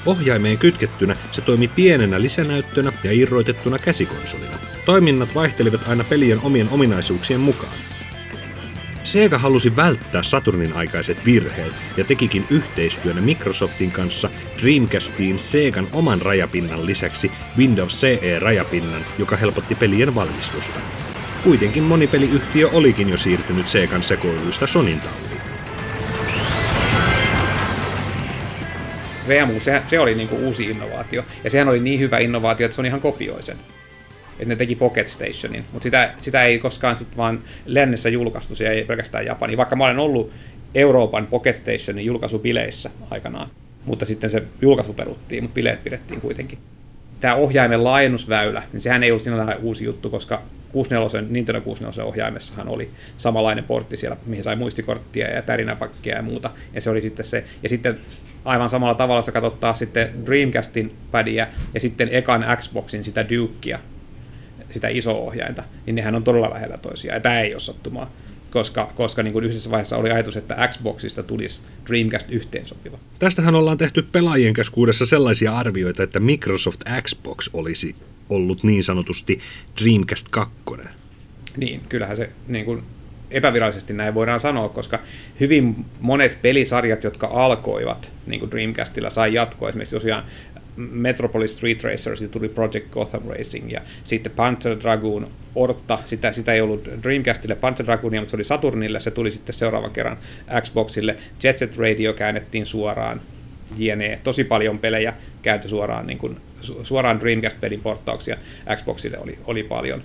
Ohjaimeen 0.07 0.59
kytkettynä 0.59 1.17
se 1.33 1.41
toimi 1.41 1.69
pienenä 1.69 2.23
lisänäyttönä 2.23 2.93
ja 3.05 3.13
irroitettuna 3.13 3.79
käsikonsolina. 3.79 4.57
Toiminnat 4.85 5.35
vaihtelivat 5.35 5.89
aina 5.89 6.05
pelien 6.05 6.41
omien 6.43 6.69
ominaisuuksien 6.71 7.41
mukaan. 7.41 7.94
Sega 9.05 9.39
halusi 9.39 9.77
välttää 9.77 10.23
Saturnin 10.23 10.73
aikaiset 10.73 11.25
virheet 11.25 11.73
ja 11.97 12.05
tekikin 12.05 12.47
yhteistyönä 12.51 13.21
Microsoftin 13.21 13.91
kanssa 13.91 14.31
Dreamcastiin 14.63 15.39
Segan 15.39 15.89
oman 15.93 16.23
rajapinnan 16.23 16.87
lisäksi 16.87 17.33
Windows 17.59 18.01
CE-rajapinnan, 18.01 19.05
joka 19.19 19.37
helpotti 19.37 19.75
pelien 19.75 20.15
valmistusta. 20.15 20.81
Kuitenkin 21.45 21.83
monipeliyhtiö 21.83 22.69
olikin 22.69 23.09
jo 23.09 23.17
siirtynyt 23.17 23.69
Segan 23.69 24.03
sekoiluista 24.03 24.67
Sonin 24.67 25.01
talliin. 25.01 25.41
VMU, 29.29 29.61
se, 29.61 29.83
se 29.87 30.01
oli 30.01 30.15
niin 30.15 30.29
kuin 30.29 30.43
uusi 30.43 30.65
innovaatio, 30.65 31.25
ja 31.45 31.51
sehän 31.51 31.69
oli 31.69 31.81
niin 31.81 32.01
hyvä 32.01 32.19
innovaatio, 32.19 32.65
että 32.65 32.75
Sony 32.75 32.89
ihan 32.89 33.01
kopioi 33.01 33.43
sen 33.43 33.57
että 34.39 34.49
ne 34.49 34.57
teki 34.57 34.75
Pocket 34.75 35.09
Stationin, 35.09 35.65
mutta 35.73 35.83
sitä, 35.83 36.15
sitä 36.21 36.45
ei 36.45 36.59
koskaan 36.59 36.97
sitten 36.97 37.17
vaan 37.17 37.41
lännessä 37.67 38.09
julkaistu, 38.09 38.55
se 38.55 38.69
ei 38.69 38.85
pelkästään 38.85 39.27
Japani, 39.27 39.57
vaikka 39.57 39.77
mä 39.77 39.85
olen 39.85 39.99
ollut 39.99 40.33
Euroopan 40.75 41.27
Pocket 41.27 41.57
Stationin 41.57 42.05
julkaisubileissä 42.05 42.91
aikanaan, 43.11 43.51
mutta 43.85 44.05
sitten 44.05 44.31
se 44.31 44.43
julkaisu 44.63 44.93
peruttiin, 44.93 45.45
mutta 45.45 45.55
bileet 45.55 45.85
pidettiin 45.85 46.21
kuitenkin. 46.21 46.59
Tämä 47.21 47.35
ohjaimen 47.35 47.85
laajennusväylä, 47.85 48.63
niin 48.73 48.81
sehän 48.81 49.03
ei 49.03 49.11
ollut 49.11 49.23
sinällään 49.23 49.59
uusi 49.63 49.85
juttu, 49.85 50.11
koska 50.11 50.43
64, 50.73 51.29
Nintendo 51.31 51.61
64 51.61 52.09
ohjaimessahan 52.09 52.69
oli 52.69 52.91
samanlainen 53.17 53.65
portti 53.65 53.97
siellä, 53.97 54.17
mihin 54.27 54.45
sai 54.45 54.57
muistikorttia 54.57 55.31
ja 55.31 55.43
tärinäpakkia 55.43 56.17
ja 56.17 56.23
muuta, 56.23 56.51
ja 56.73 56.81
se 56.81 56.91
oli 56.91 57.03
sitten 57.03 57.27
se, 57.27 57.45
ja 57.63 57.69
sitten 57.69 57.99
aivan 58.45 58.69
samalla 58.69 58.95
tavalla, 58.95 59.19
jos 59.19 59.31
katsottaa 59.35 59.75
sitten 59.75 60.27
Dreamcastin 60.27 60.93
padia 61.11 61.47
ja 61.75 61.81
sitten 61.81 62.09
ekan 62.13 62.45
Xboxin 62.57 63.05
sitä 63.05 63.29
Dukea, 63.29 63.79
sitä 64.75 64.89
iso-ohjainta, 64.89 65.65
niin 65.87 65.95
nehän 65.95 66.15
on 66.15 66.25
todella 66.25 66.51
lähellä 66.51 66.79
toisiaan. 66.79 67.17
Ja 67.17 67.21
tämä 67.21 67.41
ei 67.41 67.55
ole 67.55 67.61
sattumaa, 67.61 68.11
koska, 68.51 68.93
koska 68.95 69.23
niin 69.23 69.33
kuin 69.33 69.45
yhdessä 69.45 69.71
vaiheessa 69.71 69.97
oli 69.97 70.11
ajatus, 70.11 70.37
että 70.37 70.69
Xboxista 70.69 71.23
tulisi 71.23 71.63
Dreamcast 71.87 72.31
yhteensopiva. 72.31 72.99
Tästähän 73.19 73.55
ollaan 73.55 73.79
tehty 73.79 74.03
pelaajien 74.03 74.55
keskuudessa 74.55 75.07
sellaisia 75.07 75.57
arvioita, 75.57 76.03
että 76.03 76.21
Microsoft 76.21 76.81
Xbox 77.03 77.51
olisi 77.53 77.97
ollut 78.29 78.63
niin 78.63 78.85
sanotusti 78.85 79.39
Dreamcast 79.83 80.27
2. 80.31 80.55
Niin, 81.57 81.81
kyllähän 81.89 82.17
se 82.17 82.31
niin 82.49 82.65
kuin 82.65 82.83
epävirallisesti 83.31 83.93
näin 83.93 84.15
voidaan 84.15 84.41
sanoa, 84.41 84.69
koska 84.69 85.01
hyvin 85.41 85.85
monet 86.01 86.39
pelisarjat, 86.43 87.05
jotka 87.05 87.27
alkoivat 87.27 88.11
niin 88.27 88.41
kuin 88.41 88.51
Dreamcastilla, 88.51 89.11
sai 89.11 89.35
jatkoa. 89.35 89.69
Esimerkiksi 89.69 89.97
tosiaan 89.97 90.25
Metropolis 90.77 91.57
Street 91.57 91.85
Racers, 91.85 92.21
ja 92.21 92.29
tuli 92.29 92.49
Project 92.49 92.91
Gotham 92.91 93.23
Racing, 93.29 93.73
ja 93.73 93.81
sitten 94.05 94.33
Panzer 94.33 94.77
Dragoon 94.81 95.31
Orta, 95.55 95.99
sitä, 96.05 96.33
sitä 96.33 96.53
ei 96.53 96.61
ollut 96.61 96.89
Dreamcastille 97.03 97.55
Panzer 97.55 97.87
Dragoonia, 97.87 98.21
mutta 98.21 98.31
se 98.31 98.37
oli 98.37 98.45
Saturnille, 98.45 99.01
se 99.01 99.11
tuli 99.11 99.31
sitten 99.31 99.55
seuraavan 99.55 99.91
kerran 99.91 100.19
Xboxille, 100.61 101.17
Jet 101.43 101.59
Set 101.59 101.77
Radio 101.77 102.13
käännettiin 102.13 102.67
suoraan, 102.67 103.21
jne. 103.77 104.21
Tosi 104.25 104.45
paljon 104.45 104.79
pelejä 104.79 105.15
kääntyi 105.43 105.71
suoraan, 105.71 106.07
niin 106.07 106.19
kuin, 106.19 106.37
suoraan 106.83 107.21
Dreamcast-pelin 107.21 107.81
porttauksia 107.81 108.37
Xboxille 108.77 109.19
oli, 109.19 109.39
oli 109.45 109.63
paljon. 109.63 110.03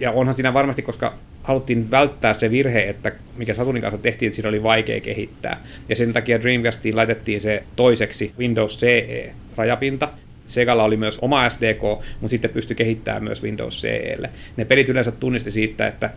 Ja 0.00 0.10
onhan 0.10 0.34
siinä 0.34 0.54
varmasti, 0.54 0.82
koska 0.82 1.14
haluttiin 1.42 1.90
välttää 1.90 2.34
se 2.34 2.50
virhe, 2.50 2.82
että 2.82 3.12
mikä 3.36 3.54
Saturnin 3.54 3.82
kanssa 3.82 4.02
tehtiin, 4.02 4.26
että 4.26 4.34
siinä 4.34 4.48
oli 4.48 4.62
vaikea 4.62 5.00
kehittää. 5.00 5.64
Ja 5.88 5.96
sen 5.96 6.12
takia 6.12 6.40
Dreamcastiin 6.40 6.96
laitettiin 6.96 7.40
se 7.40 7.62
toiseksi 7.76 8.32
Windows 8.38 8.78
CE 8.78 9.32
rajapinta. 9.56 10.08
Segalla 10.46 10.84
oli 10.84 10.96
myös 10.96 11.18
oma 11.18 11.48
SDK, 11.48 11.82
mutta 12.20 12.28
sitten 12.28 12.50
pystyi 12.50 12.76
kehittämään 12.76 13.24
myös 13.24 13.42
Windows 13.42 13.82
CElle. 13.82 14.30
Ne 14.56 14.64
pelit 14.64 14.88
yleensä 14.88 15.10
tunnisti 15.10 15.50
siitä, 15.50 15.86
että 15.86 16.10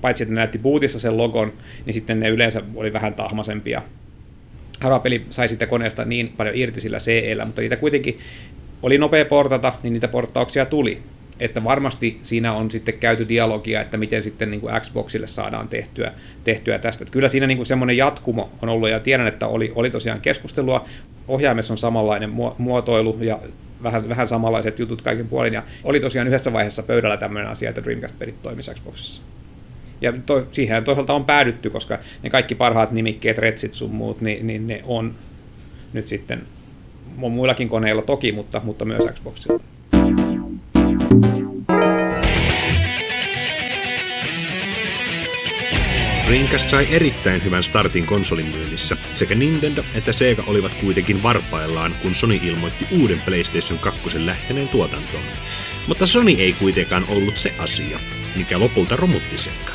paitsi 0.00 0.22
että 0.22 0.34
ne 0.34 0.38
näytti 0.38 0.58
bootissa 0.58 0.98
sen 1.00 1.16
logon, 1.16 1.52
niin 1.86 1.94
sitten 1.94 2.20
ne 2.20 2.28
yleensä 2.28 2.62
oli 2.74 2.92
vähän 2.92 3.14
tahmasempia 3.14 3.82
harva 4.80 4.98
peli 4.98 5.26
sai 5.30 5.48
sitä 5.48 5.66
koneesta 5.66 6.04
niin 6.04 6.32
paljon 6.36 6.56
irti 6.56 6.80
sillä 6.80 6.98
CEllä, 6.98 7.44
mutta 7.44 7.60
niitä 7.60 7.76
kuitenkin 7.76 8.18
oli 8.82 8.98
nopea 8.98 9.24
portata, 9.24 9.72
niin 9.82 9.92
niitä 9.92 10.08
porttauksia 10.08 10.66
tuli. 10.66 11.02
Että 11.40 11.64
varmasti 11.64 12.20
siinä 12.22 12.52
on 12.52 12.70
sitten 12.70 12.98
käyty 12.98 13.28
dialogia, 13.28 13.80
että 13.80 13.96
miten 13.96 14.22
sitten 14.22 14.50
niin 14.50 14.60
kuin 14.60 14.80
Xboxille 14.80 15.26
saadaan 15.26 15.68
tehtyä, 15.68 16.12
tehtyä 16.44 16.78
tästä. 16.78 17.04
Että 17.04 17.12
kyllä 17.12 17.28
siinä 17.28 17.46
niin 17.46 17.56
kuin 17.56 17.66
semmoinen 17.66 17.96
jatkumo 17.96 18.50
on 18.62 18.68
ollut, 18.68 18.90
ja 18.90 19.00
tiedän, 19.00 19.26
että 19.26 19.46
oli, 19.46 19.72
oli 19.74 19.90
tosiaan 19.90 20.20
keskustelua. 20.20 20.84
Ohjaimessa 21.28 21.74
on 21.74 21.78
samanlainen 21.78 22.30
muotoilu 22.58 23.18
ja 23.20 23.38
vähän, 23.82 24.08
vähän 24.08 24.28
samanlaiset 24.28 24.78
jutut 24.78 25.02
kaiken 25.02 25.28
puolin. 25.28 25.52
Ja 25.52 25.62
oli 25.84 26.00
tosiaan 26.00 26.28
yhdessä 26.28 26.52
vaiheessa 26.52 26.82
pöydällä 26.82 27.16
tämmöinen 27.16 27.50
asia, 27.50 27.68
että 27.68 27.84
Dreamcast-pelit 27.84 28.42
toimisi 28.42 28.74
Xboxissa. 28.74 29.22
Ja 30.00 30.12
to, 30.26 30.46
siihen 30.50 30.84
toisaalta 30.84 31.14
on 31.14 31.24
päädytty, 31.24 31.70
koska 31.70 31.98
ne 32.22 32.30
kaikki 32.30 32.54
parhaat 32.54 32.90
nimikkeet, 32.90 33.38
retsit 33.38 33.72
sun 33.72 33.90
muut, 33.90 34.20
niin, 34.20 34.46
niin 34.46 34.66
ne 34.66 34.82
on 34.84 35.14
nyt 35.92 36.06
sitten 36.06 36.42
muillakin 37.16 37.68
koneilla 37.68 38.02
toki, 38.02 38.32
mutta, 38.32 38.60
mutta 38.64 38.84
myös 38.84 39.04
Xboxilla. 39.14 39.60
Dreamcast 46.26 46.68
sai 46.68 46.86
erittäin 46.90 47.44
hyvän 47.44 47.62
startin 47.62 48.06
konsolin 48.06 48.46
myynnissä. 48.46 48.96
Sekä 49.14 49.34
Nintendo 49.34 49.84
että 49.94 50.12
Sega 50.12 50.44
olivat 50.46 50.74
kuitenkin 50.74 51.22
varpaillaan, 51.22 51.94
kun 52.02 52.14
Sony 52.14 52.38
ilmoitti 52.42 52.86
uuden 53.00 53.20
PlayStation 53.20 53.78
2 53.78 54.26
lähteneen 54.26 54.68
tuotantoon. 54.68 55.22
Mutta 55.88 56.06
Sony 56.06 56.30
ei 56.30 56.52
kuitenkaan 56.52 57.04
ollut 57.08 57.36
se 57.36 57.54
asia, 57.58 58.00
mikä 58.36 58.58
lopulta 58.58 58.96
romutti 58.96 59.38
Sega. 59.38 59.72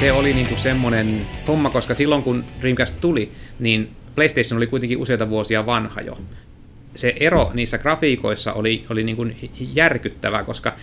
Se 0.00 0.12
oli 0.12 0.34
niinku 0.34 0.56
semmoinen 0.56 1.26
homma, 1.48 1.70
koska 1.70 1.94
silloin 1.94 2.22
kun 2.22 2.44
Dreamcast 2.60 3.00
tuli, 3.00 3.32
niin 3.58 3.90
PlayStation 4.14 4.56
oli 4.56 4.66
kuitenkin 4.66 4.98
useita 4.98 5.30
vuosia 5.30 5.66
vanha 5.66 6.00
jo. 6.00 6.18
Se 6.94 7.14
ero 7.20 7.50
niissä 7.54 7.78
grafiikoissa 7.78 8.52
oli, 8.52 8.84
oli 8.90 9.04
niin 9.04 9.16
kuin 9.16 9.50
järkyttävä, 9.58 10.44
koska 10.44 10.76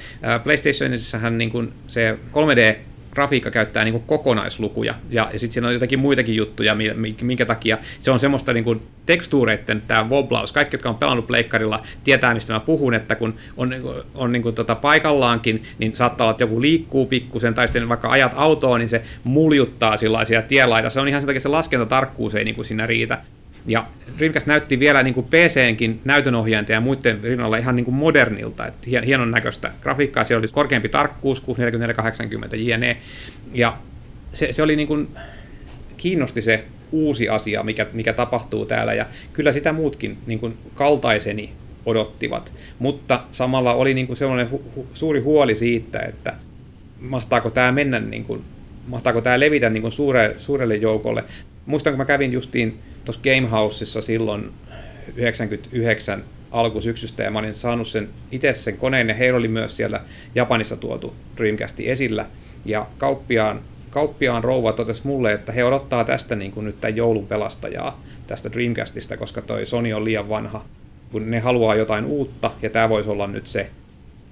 PlayStationissahan 0.43 1.37
niin 1.37 1.49
kuin 1.49 1.73
se 1.87 2.17
3D 2.31 2.77
grafiikka 3.17 3.51
käyttää 3.51 3.83
niin 3.83 3.91
kuin 3.91 4.03
kokonaislukuja, 4.03 4.95
ja, 5.09 5.29
ja 5.33 5.39
sitten 5.39 5.53
siinä 5.53 5.67
on 5.67 5.73
jotakin 5.73 5.99
muitakin 5.99 6.35
juttuja, 6.35 6.75
minkä 7.21 7.45
takia 7.45 7.77
se 7.99 8.11
on 8.11 8.19
semmoista 8.19 8.53
niin 8.53 8.63
kuin 8.63 8.81
tekstuureiden 9.05 9.81
tämä 9.87 10.03
woblaus. 10.03 10.51
Kaikki, 10.51 10.75
jotka 10.75 10.89
on 10.89 10.95
pelannut 10.95 11.27
pleikkarilla, 11.27 11.83
tietää, 12.03 12.33
mistä 12.33 12.53
mä 12.53 12.59
puhun, 12.59 12.93
että 12.93 13.15
kun 13.15 13.35
on, 13.57 13.75
on 14.15 14.31
niin 14.31 14.41
kuin 14.41 14.55
tota 14.55 14.75
paikallaankin, 14.75 15.63
niin 15.79 15.95
saattaa 15.95 16.25
olla, 16.25 16.31
että 16.31 16.43
joku 16.43 16.61
liikkuu 16.61 17.05
pikkusen, 17.05 17.53
tai 17.53 17.67
sitten 17.67 17.89
vaikka 17.89 18.09
ajat 18.09 18.33
autoon, 18.35 18.79
niin 18.79 18.89
se 18.89 19.01
muljuttaa 19.23 19.97
sellaisia 19.97 20.41
tielaita. 20.41 20.89
Se 20.89 20.99
on 20.99 21.07
ihan 21.07 21.21
sen 21.21 21.27
takia 21.27 21.39
se 21.39 21.49
laskentatarkkuus 21.49 22.35
ei 22.35 22.43
niin 22.43 22.55
kuin 22.55 22.65
siinä 22.65 22.85
riitä. 22.85 23.17
Ja 23.67 23.87
Dreamcast 24.17 24.47
näytti 24.47 24.79
vielä 24.79 25.03
niin 25.03 25.13
kuin 25.13 25.25
PCnkin 25.25 26.01
näytönohjainta 26.05 26.71
ja 26.71 26.81
muiden 26.81 27.23
rinnalla 27.23 27.57
ihan 27.57 27.75
niin 27.75 27.85
kuin 27.85 27.95
modernilta, 27.95 28.67
että 28.67 28.87
hienon 29.05 29.31
näköistä 29.31 29.71
grafiikkaa. 29.81 30.23
Siellä 30.23 30.41
oli 30.41 30.47
korkeampi 30.47 30.89
tarkkuus, 30.89 31.41
64480 31.41 32.55
jne. 32.55 32.97
Ja 33.53 33.77
se, 34.33 34.53
se 34.53 34.63
oli 34.63 34.75
niin 34.75 34.87
kuin, 34.87 35.07
kiinnosti 35.97 36.41
se 36.41 36.63
uusi 36.91 37.29
asia, 37.29 37.63
mikä, 37.63 37.85
mikä 37.93 38.13
tapahtuu 38.13 38.65
täällä, 38.65 38.93
ja 38.93 39.05
kyllä 39.33 39.51
sitä 39.51 39.73
muutkin 39.73 40.17
niin 40.27 40.39
kuin 40.39 40.57
kaltaiseni 40.73 41.49
odottivat, 41.85 42.53
mutta 42.79 43.23
samalla 43.31 43.73
oli 43.73 43.93
niin 43.93 44.07
kuin 44.07 44.17
sellainen 44.17 44.47
hu- 44.51 44.79
hu- 44.79 44.85
suuri 44.93 45.19
huoli 45.19 45.55
siitä, 45.55 45.99
että 45.99 46.33
mahtaako 46.99 47.49
tämä 47.49 47.71
mennä, 47.71 47.99
niin 47.99 48.23
kuin, 48.23 48.43
mahtaako 48.87 49.21
tämä 49.21 49.39
levitä 49.39 49.69
niin 49.69 49.81
kuin 49.81 49.91
suure, 49.91 50.35
suurelle 50.37 50.75
joukolle. 50.75 51.23
Muistan, 51.67 51.93
kun 51.93 51.97
mä 51.97 52.05
kävin 52.05 52.33
justiin 52.33 52.79
tuossa 53.05 53.21
Gamehouseissa 53.23 54.01
silloin 54.01 54.51
99 55.15 56.23
alkusyksystä 56.51 57.23
ja 57.23 57.31
mä 57.31 57.39
olin 57.39 57.53
saanut 57.53 57.87
sen 57.87 58.09
itse 58.31 58.53
sen 58.53 58.77
koneen 58.77 59.09
ja 59.09 59.15
heillä 59.15 59.37
oli 59.37 59.47
myös 59.47 59.75
siellä 59.75 60.01
Japanissa 60.35 60.75
tuotu 60.75 61.13
Dreamcasti 61.37 61.89
esillä. 61.89 62.25
Ja 62.65 62.87
kauppiaan, 62.97 63.61
kauppiaan 63.89 64.43
rouva 64.43 64.73
totesi 64.73 65.01
mulle, 65.03 65.33
että 65.33 65.51
he 65.51 65.63
odottaa 65.63 66.03
tästä 66.03 66.35
niin 66.35 66.51
kuin 66.51 66.65
nyt 66.65 66.81
tämän 66.81 66.95
joulun 66.95 67.27
pelastajaa 67.27 68.03
tästä 68.27 68.51
Dreamcastista, 68.51 69.17
koska 69.17 69.41
toi 69.41 69.65
Sony 69.65 69.93
on 69.93 70.05
liian 70.05 70.29
vanha, 70.29 70.65
kun 71.11 71.31
ne 71.31 71.39
haluaa 71.39 71.75
jotain 71.75 72.05
uutta 72.05 72.51
ja 72.61 72.69
tämä 72.69 72.89
voisi 72.89 73.09
olla 73.09 73.27
nyt 73.27 73.47
se. 73.47 73.69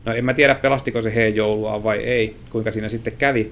No 0.06 0.14
en 0.14 0.26
mä 0.26 0.34
tiedä 0.34 0.56
pelastiko 0.56 1.02
se 1.02 1.16
heidän 1.16 1.36
joulua 1.36 1.84
vai 1.84 1.98
ei, 1.98 2.36
kuinka 2.50 2.72
siinä 2.72 2.90
sitten 2.90 3.14
kävi, 3.18 3.52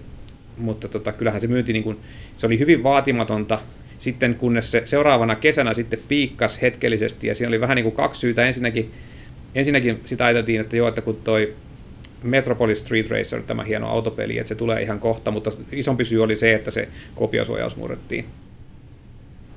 mutta 0.57 0.87
tota, 0.87 1.11
kyllähän 1.11 1.41
se 1.41 1.47
myynti, 1.47 1.73
niin 1.73 1.83
kuin, 1.83 1.99
se 2.35 2.45
oli 2.45 2.59
hyvin 2.59 2.83
vaatimatonta, 2.83 3.59
sitten 3.97 4.35
kunnes 4.35 4.71
se 4.71 4.81
seuraavana 4.85 5.35
kesänä 5.35 5.73
sitten 5.73 5.99
piikkas 6.07 6.61
hetkellisesti, 6.61 7.27
ja 7.27 7.35
siinä 7.35 7.47
oli 7.47 7.61
vähän 7.61 7.75
niin 7.75 7.83
kuin 7.83 7.95
kaksi 7.95 8.19
syytä. 8.21 8.45
Ensinnäkin, 8.45 8.91
ensinnäkin 9.55 10.01
sitä 10.05 10.25
ajateltiin, 10.25 10.61
että 10.61 10.77
joo, 10.77 10.87
että 10.87 11.01
kun 11.01 11.19
toi 11.23 11.53
Metropolis 12.23 12.81
Street 12.81 13.09
Racer, 13.09 13.43
tämä 13.43 13.63
hieno 13.63 13.87
autopeli, 13.87 14.37
että 14.37 14.47
se 14.47 14.55
tulee 14.55 14.81
ihan 14.81 14.99
kohta, 14.99 15.31
mutta 15.31 15.51
isompi 15.71 16.05
syy 16.05 16.23
oli 16.23 16.35
se, 16.35 16.53
että 16.53 16.71
se 16.71 16.87
kopiosuojaus 17.15 17.75
murrettiin. 17.75 18.25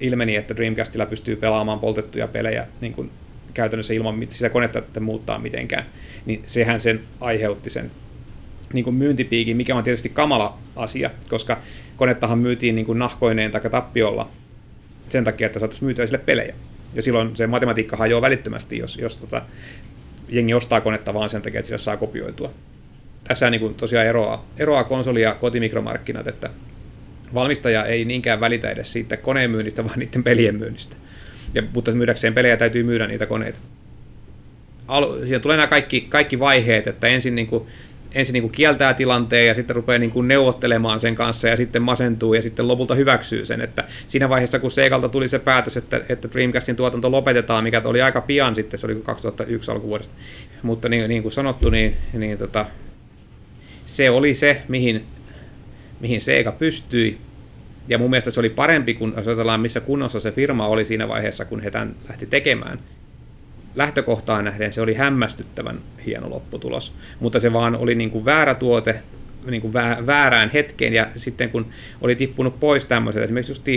Ilmeni, 0.00 0.36
että 0.36 0.56
Dreamcastilla 0.56 1.06
pystyy 1.06 1.36
pelaamaan 1.36 1.78
poltettuja 1.78 2.28
pelejä 2.28 2.66
niin 2.80 2.92
kuin 2.92 3.10
käytännössä 3.54 3.94
ilman 3.94 4.26
sitä 4.30 4.50
konetta 4.50 4.78
että 4.78 5.00
muuttaa 5.00 5.38
mitenkään, 5.38 5.86
niin 6.26 6.42
sehän 6.46 6.80
sen 6.80 7.00
aiheutti 7.20 7.70
sen 7.70 7.90
niin 8.72 8.84
kuin 8.84 8.96
myyntipiikin, 8.96 9.56
mikä 9.56 9.76
on 9.76 9.84
tietysti 9.84 10.08
kamala 10.08 10.58
asia, 10.76 11.10
koska 11.30 11.58
konettahan 11.96 12.38
myytiin 12.38 12.74
niin 12.74 12.86
kuin 12.86 12.98
nahkoineen 12.98 13.50
tai 13.50 13.60
tappiolla 13.60 14.28
sen 15.08 15.24
takia, 15.24 15.46
että 15.46 15.58
saataisiin 15.58 15.86
myytyä 15.86 16.06
sille 16.06 16.18
pelejä. 16.18 16.54
Ja 16.94 17.02
silloin 17.02 17.36
se 17.36 17.46
matematiikka 17.46 17.96
hajoaa 17.96 18.22
välittömästi, 18.22 18.78
jos, 18.78 18.98
jos 18.98 19.16
tota, 19.16 19.42
jengi 20.28 20.54
ostaa 20.54 20.80
konetta 20.80 21.14
vaan 21.14 21.28
sen 21.28 21.42
takia, 21.42 21.60
että 21.60 21.66
sillä 21.66 21.78
saa 21.78 21.96
kopioitua. 21.96 22.50
Tässä 23.24 23.50
niin 23.50 23.60
kuin 23.60 23.74
tosiaan 23.74 24.06
eroaa, 24.06 24.46
eroaa 24.58 24.84
konsoli- 24.84 25.22
ja 25.22 25.34
kotimikromarkkinat, 25.34 26.26
että 26.26 26.50
valmistaja 27.34 27.84
ei 27.84 28.04
niinkään 28.04 28.40
välitä 28.40 28.70
edes 28.70 28.92
siitä 28.92 29.16
koneen 29.16 29.50
myynnistä, 29.50 29.84
vaan 29.84 29.98
niiden 29.98 30.24
pelien 30.24 30.58
myynnistä. 30.58 30.96
Ja, 31.54 31.62
mutta 31.72 31.92
myydäkseen 31.92 32.34
pelejä 32.34 32.56
täytyy 32.56 32.82
myydä 32.82 33.06
niitä 33.06 33.26
koneita. 33.26 33.58
Al- 34.88 35.18
siinä 35.24 35.38
tulee 35.38 35.56
nämä 35.56 35.66
kaikki, 35.66 36.00
kaikki 36.00 36.40
vaiheet, 36.40 36.86
että 36.86 37.06
ensin 37.06 37.34
niin 37.34 37.46
kuin 37.46 37.66
ensin 38.16 38.32
niin 38.32 38.42
kuin 38.42 38.52
kieltää 38.52 38.94
tilanteen 38.94 39.46
ja 39.46 39.54
sitten 39.54 39.76
rupeaa 39.76 39.98
niin 39.98 40.10
kuin 40.10 40.28
neuvottelemaan 40.28 41.00
sen 41.00 41.14
kanssa 41.14 41.48
ja 41.48 41.56
sitten 41.56 41.82
masentuu 41.82 42.34
ja 42.34 42.42
sitten 42.42 42.68
lopulta 42.68 42.94
hyväksyy 42.94 43.44
sen. 43.44 43.60
Että 43.60 43.84
siinä 44.08 44.28
vaiheessa, 44.28 44.58
kun 44.58 44.70
Segalta 44.70 45.08
tuli 45.08 45.28
se 45.28 45.38
päätös, 45.38 45.76
että, 45.76 46.00
että 46.08 46.28
Dreamcastin 46.32 46.76
tuotanto 46.76 47.10
lopetetaan, 47.10 47.64
mikä 47.64 47.82
oli 47.84 48.02
aika 48.02 48.20
pian 48.20 48.54
sitten, 48.54 48.78
se 48.78 48.86
oli 48.86 48.94
2001 48.94 49.70
alkuvuodesta. 49.70 50.14
Mutta 50.62 50.88
niin, 50.88 51.08
niin 51.08 51.22
kuin 51.22 51.32
sanottu, 51.32 51.70
niin, 51.70 51.96
niin 52.12 52.38
tota, 52.38 52.66
se 53.86 54.10
oli 54.10 54.34
se, 54.34 54.62
mihin, 54.68 55.04
mihin 56.00 56.20
Sega 56.20 56.52
pystyi. 56.52 57.18
Ja 57.88 57.98
mun 57.98 58.10
mielestä 58.10 58.30
se 58.30 58.40
oli 58.40 58.50
parempi, 58.50 58.94
kun 58.94 59.14
ajatellaan, 59.16 59.60
missä 59.60 59.80
kunnossa 59.80 60.20
se 60.20 60.32
firma 60.32 60.66
oli 60.66 60.84
siinä 60.84 61.08
vaiheessa, 61.08 61.44
kun 61.44 61.60
he 61.60 61.70
tämän 61.70 61.94
lähti 62.08 62.26
tekemään 62.26 62.78
lähtökohtaan 63.76 64.44
nähden 64.44 64.72
se 64.72 64.80
oli 64.80 64.94
hämmästyttävän 64.94 65.80
hieno 66.06 66.30
lopputulos, 66.30 66.92
mutta 67.20 67.40
se 67.40 67.52
vaan 67.52 67.76
oli 67.76 67.94
niin 67.94 68.10
kuin 68.10 68.24
väärä 68.24 68.54
tuote 68.54 69.02
niin 69.50 69.62
kuin 69.62 69.72
väärään 70.06 70.50
hetkeen, 70.54 70.94
ja 70.94 71.06
sitten 71.16 71.50
kun 71.50 71.66
oli 72.00 72.16
tippunut 72.16 72.60
pois 72.60 72.86
tämmöiset, 72.86 73.22
esimerkiksi 73.22 73.52
just 73.52 73.68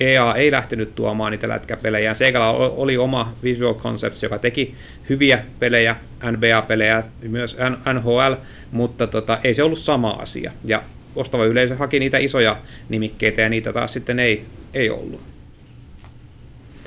EA 0.00 0.34
ei 0.34 0.50
lähtenyt 0.50 0.94
tuomaan 0.94 1.32
niitä 1.32 1.48
lätkäpelejä. 1.48 2.14
Segalla 2.14 2.50
oli 2.52 2.96
oma 2.96 3.34
Visual 3.42 3.74
Concepts, 3.74 4.22
joka 4.22 4.38
teki 4.38 4.74
hyviä 5.08 5.44
pelejä, 5.58 5.96
NBA-pelejä, 6.30 7.02
myös 7.22 7.56
NHL, 7.94 8.32
mutta 8.72 9.06
tota, 9.06 9.38
ei 9.44 9.54
se 9.54 9.62
ollut 9.62 9.78
sama 9.78 10.10
asia. 10.10 10.52
Ja 10.64 10.82
ostava 11.16 11.44
yleisö 11.44 11.76
haki 11.76 11.98
niitä 11.98 12.18
isoja 12.18 12.56
nimikkeitä, 12.88 13.42
ja 13.42 13.48
niitä 13.48 13.72
taas 13.72 13.92
sitten 13.92 14.18
ei, 14.18 14.44
ei 14.74 14.90
ollut. 14.90 15.29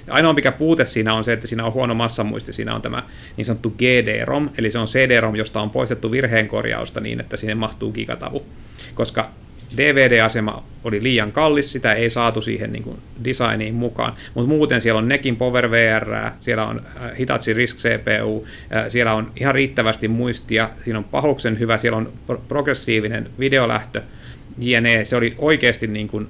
Ainoa 0.09 0.33
mikä 0.33 0.51
puute 0.51 0.85
siinä 0.85 1.13
on 1.13 1.23
se, 1.23 1.33
että 1.33 1.47
siinä 1.47 1.65
on 1.65 1.73
huono 1.73 1.93
massamuisti, 1.93 2.53
siinä 2.53 2.75
on 2.75 2.81
tämä 2.81 3.03
niin 3.37 3.45
sanottu 3.45 3.69
GD-ROM, 3.69 4.49
eli 4.57 4.71
se 4.71 4.79
on 4.79 4.87
CD-ROM, 4.87 5.35
josta 5.35 5.61
on 5.61 5.69
poistettu 5.69 6.11
virheenkorjausta 6.11 6.99
niin, 6.99 7.19
että 7.19 7.37
sinne 7.37 7.55
mahtuu 7.55 7.91
gigatavu. 7.91 8.45
Koska 8.93 9.29
DVD-asema 9.77 10.63
oli 10.83 11.03
liian 11.03 11.31
kallis, 11.31 11.71
sitä 11.71 11.93
ei 11.93 12.09
saatu 12.09 12.41
siihen 12.41 12.71
niin 12.71 12.83
kuin 12.83 12.97
designiin 13.23 13.75
mukaan, 13.75 14.13
mutta 14.33 14.49
muuten 14.49 14.81
siellä 14.81 14.97
on 14.97 15.07
Nekin 15.07 15.35
Power 15.35 15.71
VR, 15.71 16.31
siellä 16.41 16.65
on 16.65 16.81
äh, 17.03 17.17
Hitachi 17.19 17.53
Risk 17.53 17.77
CPU, 17.77 18.47
äh, 18.75 18.85
siellä 18.89 19.13
on 19.13 19.31
ihan 19.35 19.55
riittävästi 19.55 20.07
muistia, 20.07 20.69
siinä 20.83 20.97
on 20.97 21.03
pahuksen 21.03 21.59
hyvä, 21.59 21.77
siellä 21.77 21.97
on 21.97 22.13
progressiivinen 22.47 23.29
videolähtö, 23.39 24.01
jne. 24.57 25.05
Se 25.05 25.15
oli 25.15 25.35
oikeasti 25.37 25.87
niin 25.87 26.07
kuin, 26.07 26.27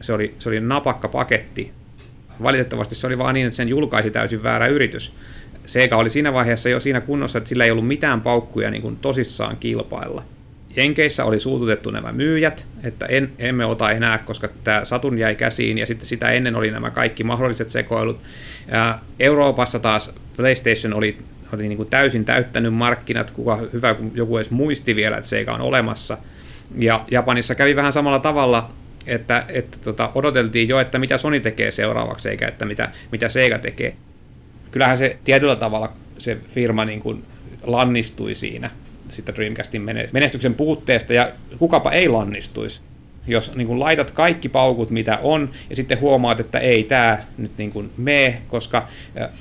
se 0.00 0.12
oli, 0.12 0.34
se 0.38 0.48
oli 0.48 0.60
napakka 0.60 1.08
paketti, 1.08 1.72
valitettavasti 2.42 2.94
se 2.94 3.06
oli 3.06 3.18
vaan 3.18 3.34
niin, 3.34 3.46
että 3.46 3.56
sen 3.56 3.68
julkaisi 3.68 4.10
täysin 4.10 4.42
väärä 4.42 4.66
yritys. 4.66 5.12
Sega 5.66 5.96
oli 5.96 6.10
siinä 6.10 6.32
vaiheessa 6.32 6.68
jo 6.68 6.80
siinä 6.80 7.00
kunnossa, 7.00 7.38
että 7.38 7.48
sillä 7.48 7.64
ei 7.64 7.70
ollut 7.70 7.86
mitään 7.86 8.20
paukkuja 8.20 8.70
niin 8.70 8.82
kuin 8.82 8.96
tosissaan 8.96 9.56
kilpailla. 9.56 10.22
Jenkeissä 10.76 11.24
oli 11.24 11.40
suututettu 11.40 11.90
nämä 11.90 12.12
myyjät, 12.12 12.66
että 12.82 13.06
en, 13.06 13.32
emme 13.38 13.66
ota 13.66 13.90
enää, 13.90 14.18
koska 14.18 14.48
tämä 14.64 14.84
Saturn 14.84 15.18
jäi 15.18 15.34
käsiin, 15.34 15.78
ja 15.78 15.86
sitten 15.86 16.06
sitä 16.06 16.30
ennen 16.30 16.56
oli 16.56 16.70
nämä 16.70 16.90
kaikki 16.90 17.24
mahdolliset 17.24 17.70
sekoilut. 17.70 18.20
Ja 18.68 18.98
Euroopassa 19.20 19.78
taas 19.78 20.12
PlayStation 20.36 20.94
oli, 20.94 21.18
oli 21.54 21.68
niin 21.68 21.76
kuin 21.76 21.90
täysin 21.90 22.24
täyttänyt 22.24 22.74
markkinat, 22.74 23.30
kuka 23.30 23.56
hyvä, 23.72 23.94
kun 23.94 24.12
joku 24.14 24.36
edes 24.36 24.50
muisti 24.50 24.96
vielä, 24.96 25.16
että 25.16 25.28
Sega 25.28 25.52
on 25.52 25.60
olemassa. 25.60 26.18
Ja 26.78 27.04
Japanissa 27.10 27.54
kävi 27.54 27.76
vähän 27.76 27.92
samalla 27.92 28.18
tavalla, 28.18 28.70
että, 29.06 29.44
että 29.48 29.78
tota, 29.84 30.10
odoteltiin 30.14 30.68
jo, 30.68 30.80
että 30.80 30.98
mitä 30.98 31.18
Sony 31.18 31.40
tekee 31.40 31.70
seuraavaksi, 31.70 32.28
eikä 32.28 32.48
että 32.48 32.64
mitä, 32.64 32.90
mitä 33.12 33.28
Sega 33.28 33.58
tekee. 33.58 33.94
Kyllähän 34.70 34.98
se 34.98 35.16
tietyllä 35.24 35.56
tavalla 35.56 35.92
se 36.18 36.38
firma 36.48 36.84
niin 36.84 37.00
kuin 37.00 37.24
lannistui 37.62 38.34
siinä 38.34 38.70
sitä 39.08 39.34
Dreamcastin 39.34 39.82
menestyksen 40.12 40.54
puutteesta, 40.54 41.14
ja 41.14 41.32
kukapa 41.58 41.92
ei 41.92 42.08
lannistuisi, 42.08 42.82
jos 43.26 43.54
niin 43.54 43.66
kuin 43.66 43.80
laitat 43.80 44.10
kaikki 44.10 44.48
paukut, 44.48 44.90
mitä 44.90 45.18
on, 45.22 45.50
ja 45.70 45.76
sitten 45.76 46.00
huomaat, 46.00 46.40
että 46.40 46.58
ei 46.58 46.84
tämä 46.84 47.18
nyt 47.38 47.50
niin 47.58 47.72
kuin 47.72 47.90
mene, 47.96 48.42
koska 48.48 48.88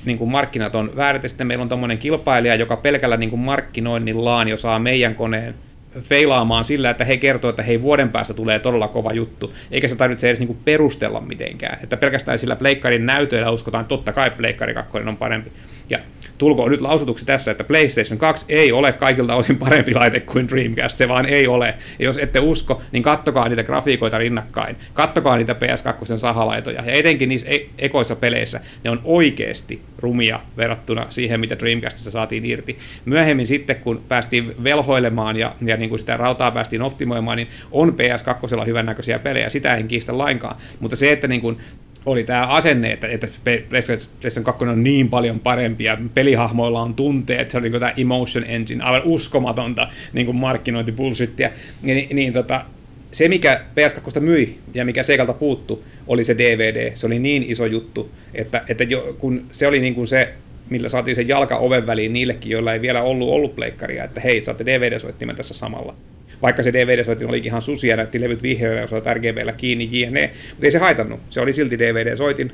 niin 0.06 0.18
kuin 0.18 0.32
markkinat 0.32 0.76
on 0.76 0.92
väärät, 0.96 1.24
ja 1.24 1.30
sitten 1.30 1.48
meillä 1.48 1.62
on 1.62 1.70
tämmöinen 1.70 1.98
kilpailija, 1.98 2.56
joka 2.56 2.78
pelkällä 2.78 3.18
niin 3.18 3.30
kuin 3.30 3.40
markkinoinnillaan 3.40 4.48
jo 4.48 4.58
saa 4.58 4.80
meidän 4.80 5.16
koneen 5.16 5.56
feilaamaan 6.00 6.64
sillä, 6.64 6.90
että 6.90 7.06
he 7.06 7.18
kertoo, 7.18 7.50
että 7.50 7.64
hei 7.64 7.82
vuoden 7.82 8.10
päästä 8.10 8.34
tulee 8.34 8.60
todella 8.60 8.88
kova 8.88 9.14
juttu, 9.14 9.54
eikä 9.72 9.88
se 9.88 9.96
tarvitse 9.96 10.30
edes 10.30 10.40
niinku 10.40 10.58
perustella 10.66 11.22
mitenkään. 11.22 11.80
Että 11.84 11.98
pelkästään 11.98 12.40
sillä 12.40 12.56
pleikkarin 12.56 13.06
näytöillä 13.06 13.52
uskotaan, 13.52 13.82
että 13.82 13.90
totta 13.90 14.14
kai 14.14 14.32
pleikkari 14.32 14.74
2 14.74 14.98
on 14.98 15.18
parempi. 15.18 15.52
Ja 15.90 16.00
tulkoon 16.38 16.72
nyt 16.72 16.82
lausutuksi 16.82 17.26
tässä, 17.26 17.52
että 17.52 17.64
PlayStation 17.64 18.20
2 18.20 18.46
ei 18.50 18.72
ole 18.72 18.94
kaikilta 18.94 19.36
osin 19.36 19.58
parempi 19.58 19.94
laite 19.94 20.20
kuin 20.20 20.48
Dreamcast, 20.48 20.98
se 20.98 21.08
vaan 21.08 21.26
ei 21.26 21.48
ole. 21.48 21.76
Ja 22.00 22.06
jos 22.06 22.18
ette 22.18 22.40
usko, 22.40 22.82
niin 22.92 23.04
kattokaa 23.04 23.50
niitä 23.50 23.64
grafiikoita 23.64 24.18
rinnakkain, 24.18 24.76
kattokaa 24.94 25.38
niitä 25.38 25.54
PS2 25.54 26.18
sahalaitoja, 26.18 26.84
ja 26.86 26.94
etenkin 26.94 27.30
niissä 27.30 27.48
e- 27.50 27.66
ekoissa 27.78 28.16
peleissä 28.16 28.60
ne 28.84 28.90
on 28.90 29.02
oikeasti 29.04 29.82
rumia 29.98 30.40
verrattuna 30.58 31.06
siihen, 31.10 31.40
mitä 31.40 31.60
Dreamcastissa 31.60 32.12
saatiin 32.12 32.46
irti. 32.46 32.78
Myöhemmin 33.06 33.48
sitten, 33.48 33.76
kun 33.76 34.04
päästiin 34.08 34.64
velhoilemaan 34.64 35.38
ja, 35.38 35.56
ja 35.66 35.78
niin 35.80 35.90
kuin 35.90 36.00
sitä 36.00 36.18
rautaa 36.18 36.52
päästiin 36.52 36.82
optimoimaan, 36.82 37.38
niin 37.38 37.48
on 37.72 37.90
PS2 37.90 38.66
hyvännäköisiä 38.66 39.20
pelejä, 39.20 39.50
sitä 39.50 39.76
en 39.76 39.88
kiistä 39.88 40.18
lainkaan, 40.18 40.56
mutta 40.80 40.96
se, 40.96 41.12
että 41.12 41.28
niin 41.28 41.42
kuin 41.42 41.58
oli 42.06 42.24
tämä 42.24 42.48
asenne, 42.48 42.92
että, 42.92 43.08
että 43.08 43.28
PlayStation 43.70 44.44
2 44.44 44.66
on 44.66 44.84
niin 44.84 45.10
paljon 45.10 45.40
parempi 45.40 45.84
ja 45.84 45.98
pelihahmoilla 46.14 46.82
on 46.82 46.94
tunteet, 46.94 47.52
se 47.52 47.58
oli 47.58 47.70
niin 47.70 47.80
tämä 47.80 47.94
emotion 47.98 48.46
engine, 48.48 48.84
aivan 48.84 49.02
uskomatonta 49.06 49.88
niin 50.14 50.26
kuin 50.26 50.38
markkinointibulshittia, 50.38 51.50
niin, 51.82 52.16
niin 52.16 52.34
tota, 52.34 52.66
se, 53.12 53.28
mikä 53.28 53.62
PS2 53.72 54.20
myi 54.20 54.60
ja 54.74 54.86
mikä 54.86 55.04
Seikalta 55.04 55.34
puuttu, 55.34 55.84
oli 56.08 56.24
se 56.24 56.38
DVD. 56.38 56.92
Se 56.96 57.08
oli 57.08 57.20
niin 57.20 57.44
iso 57.48 57.66
juttu, 57.66 58.12
että, 58.34 58.64
että 58.68 58.84
jo, 58.84 59.16
kun 59.20 59.46
se 59.52 59.68
oli 59.68 59.80
niin 59.80 59.96
kuin 59.96 60.08
se, 60.08 60.34
millä 60.70 60.90
saatiin 60.90 61.16
sen 61.16 61.28
jalka 61.28 61.58
oven 61.58 61.88
väliin 61.88 62.14
niillekin, 62.14 62.52
joilla 62.52 62.74
ei 62.74 62.82
vielä 62.82 63.02
ollut 63.02 63.30
ollut 63.30 63.56
pleikkaria, 63.56 64.04
että 64.04 64.22
hei, 64.22 64.44
saatte 64.44 64.66
DVD-soittimen 64.66 65.36
tässä 65.36 65.54
samalla 65.54 65.96
vaikka 66.42 66.64
se 66.64 66.74
DVD-soitin 66.74 67.30
olikin 67.30 67.50
ihan 67.50 67.62
susia, 67.62 67.96
näytti 67.96 68.22
levyt 68.22 68.44
vihreällä, 68.44 68.88
olet 68.92 69.06
RGBllä 69.14 69.54
kiinni, 69.54 69.90
jne. 69.92 70.32
Mutta 70.50 70.66
ei 70.66 70.72
se 70.72 70.78
haitannut, 70.78 71.20
se 71.30 71.42
oli 71.42 71.54
silti 71.54 71.80
DVD-soitin, 71.80 72.52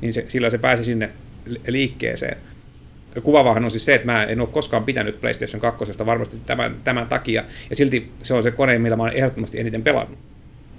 niin 0.00 0.12
se, 0.12 0.24
sillä 0.28 0.50
se 0.50 0.58
pääsi 0.58 0.84
sinne 0.84 1.10
liikkeeseen. 1.66 2.36
Kuvavahan 3.22 3.64
on 3.64 3.70
siis 3.70 3.84
se, 3.84 3.94
että 3.94 4.06
mä 4.06 4.24
en 4.24 4.40
ole 4.40 4.48
koskaan 4.48 4.84
pitänyt 4.84 5.20
PlayStation 5.20 5.60
2 5.60 5.84
varmasti 6.06 6.36
tämän, 6.46 6.76
tämän 6.84 7.06
takia, 7.06 7.44
ja 7.70 7.76
silti 7.76 8.10
se 8.22 8.34
on 8.34 8.42
se 8.42 8.50
kone, 8.50 8.78
millä 8.78 8.96
mä 8.96 9.02
olen 9.02 9.16
ehdottomasti 9.16 9.60
eniten 9.60 9.82
pelannut 9.82 10.18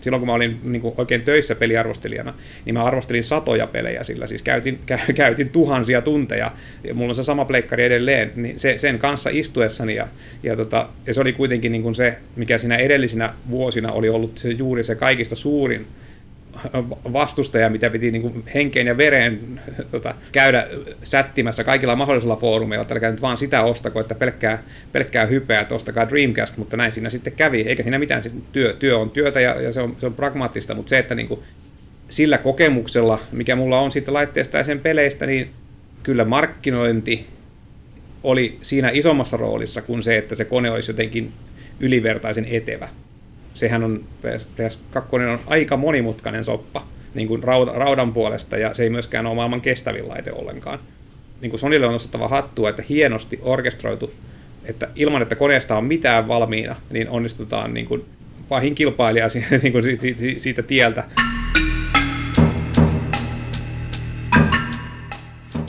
silloin 0.03 0.21
kun 0.21 0.27
mä 0.27 0.33
olin 0.33 0.59
niin 0.63 0.81
kuin 0.81 0.93
oikein 0.97 1.21
töissä 1.21 1.55
peliarvostelijana, 1.55 2.33
niin 2.65 2.73
mä 2.73 2.83
arvostelin 2.83 3.23
satoja 3.23 3.67
pelejä 3.67 4.03
sillä, 4.03 4.27
siis 4.27 4.41
käytin, 4.43 4.79
kä- 4.91 5.13
käytin 5.13 5.49
tuhansia 5.49 6.01
tunteja, 6.01 6.51
ja 6.83 6.93
mulla 6.93 7.11
on 7.11 7.15
se 7.15 7.23
sama 7.23 7.45
pleikkari 7.45 7.83
edelleen, 7.83 8.31
niin 8.35 8.59
se, 8.59 8.77
sen 8.77 8.99
kanssa 8.99 9.29
istuessani, 9.33 9.95
ja, 9.95 10.07
ja, 10.43 10.55
tota, 10.55 10.89
ja 11.07 11.13
se 11.13 11.21
oli 11.21 11.33
kuitenkin 11.33 11.71
niin 11.71 11.83
kuin 11.83 11.95
se, 11.95 12.17
mikä 12.35 12.57
siinä 12.57 12.75
edellisinä 12.75 13.33
vuosina 13.49 13.91
oli 13.91 14.09
ollut 14.09 14.37
se, 14.37 14.49
juuri 14.49 14.83
se 14.83 14.95
kaikista 14.95 15.35
suurin 15.35 15.87
vastustaja, 17.13 17.69
mitä 17.69 17.89
piti 17.89 18.11
niin 18.11 18.21
kuin 18.21 18.43
henkeen 18.53 18.87
ja 18.87 18.97
vereen 18.97 19.61
tota, 19.91 20.15
käydä 20.31 20.67
sättimässä 21.03 21.63
kaikilla 21.63 21.95
mahdollisilla 21.95 22.35
foorumeilla, 22.35 22.81
että 22.81 23.11
nyt 23.11 23.21
vaan 23.21 23.37
sitä 23.37 23.61
ostako, 23.61 23.99
että 23.99 24.15
pelkkää, 24.15 24.63
pelkkää 24.91 25.25
hypeä, 25.25 25.59
että 25.59 25.75
ostakaa 25.75 26.09
Dreamcast, 26.09 26.57
mutta 26.57 26.77
näin 26.77 26.91
siinä 26.91 27.09
sitten 27.09 27.33
kävi, 27.33 27.61
eikä 27.61 27.83
siinä 27.83 27.99
mitään, 27.99 28.23
työ, 28.51 28.73
työ 28.79 28.97
on 28.97 29.09
työtä 29.09 29.39
ja, 29.39 29.61
ja 29.61 29.73
se, 29.73 29.81
on, 29.81 29.95
se 29.99 30.05
on 30.05 30.13
pragmaattista, 30.13 30.75
mutta 30.75 30.89
se, 30.89 30.97
että 30.97 31.15
niin 31.15 31.27
kuin 31.27 31.39
sillä 32.09 32.37
kokemuksella, 32.37 33.19
mikä 33.31 33.55
mulla 33.55 33.79
on 33.79 33.91
siitä 33.91 34.13
laitteesta 34.13 34.57
ja 34.57 34.63
sen 34.63 34.79
peleistä, 34.79 35.25
niin 35.25 35.49
kyllä 36.03 36.25
markkinointi 36.25 37.27
oli 38.23 38.57
siinä 38.61 38.89
isommassa 38.93 39.37
roolissa 39.37 39.81
kuin 39.81 40.03
se, 40.03 40.17
että 40.17 40.35
se 40.35 40.45
kone 40.45 40.71
olisi 40.71 40.91
jotenkin 40.91 41.31
ylivertaisen 41.79 42.47
etevä 42.49 42.89
sehän 43.53 43.83
on, 43.83 44.03
PS2 44.23 45.13
on 45.13 45.39
aika 45.47 45.77
monimutkainen 45.77 46.43
soppa 46.43 46.87
niin 47.13 47.27
kuin 47.27 47.43
raudan 47.73 48.13
puolesta, 48.13 48.57
ja 48.57 48.73
se 48.73 48.83
ei 48.83 48.89
myöskään 48.89 49.25
ole 49.25 49.35
maailman 49.35 49.61
kestävin 49.61 50.09
laite 50.09 50.31
ollenkaan. 50.31 50.79
Niin 51.41 51.49
kuin 51.49 51.59
Sonille 51.59 51.85
on 51.85 51.91
nostettava 51.91 52.27
hattua, 52.27 52.69
että 52.69 52.83
hienosti 52.89 53.39
orkestroitu, 53.41 54.13
että 54.65 54.87
ilman, 54.95 55.21
että 55.21 55.35
koneesta 55.35 55.77
on 55.77 55.85
mitään 55.85 56.27
valmiina, 56.27 56.75
niin 56.89 57.09
onnistutaan 57.09 57.73
niin 57.73 57.85
kuin 57.85 58.05
pahin 58.49 58.75
kilpailija 58.75 59.27
niin 59.63 59.71
kuin 59.71 59.83
siitä 60.37 60.63
tieltä. 60.63 61.03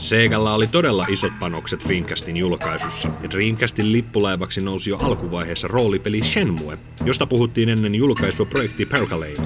Segalla 0.05 0.53
oli 0.53 0.67
todella 0.67 1.05
isot 1.09 1.39
panokset 1.39 1.83
Dreamcastin 1.87 2.37
julkaisussa, 2.37 3.09
ja 3.23 3.29
Dreamcastin 3.29 3.91
lippulaivaksi 3.91 4.61
nousi 4.61 4.89
jo 4.89 4.97
alkuvaiheessa 4.97 5.67
roolipeli 5.67 6.23
Shenmue, 6.23 6.77
josta 7.05 7.25
puhuttiin 7.25 7.69
ennen 7.69 7.95
julkaisua 7.95 8.45
projekti 8.45 8.85
Percolade. 8.85 9.41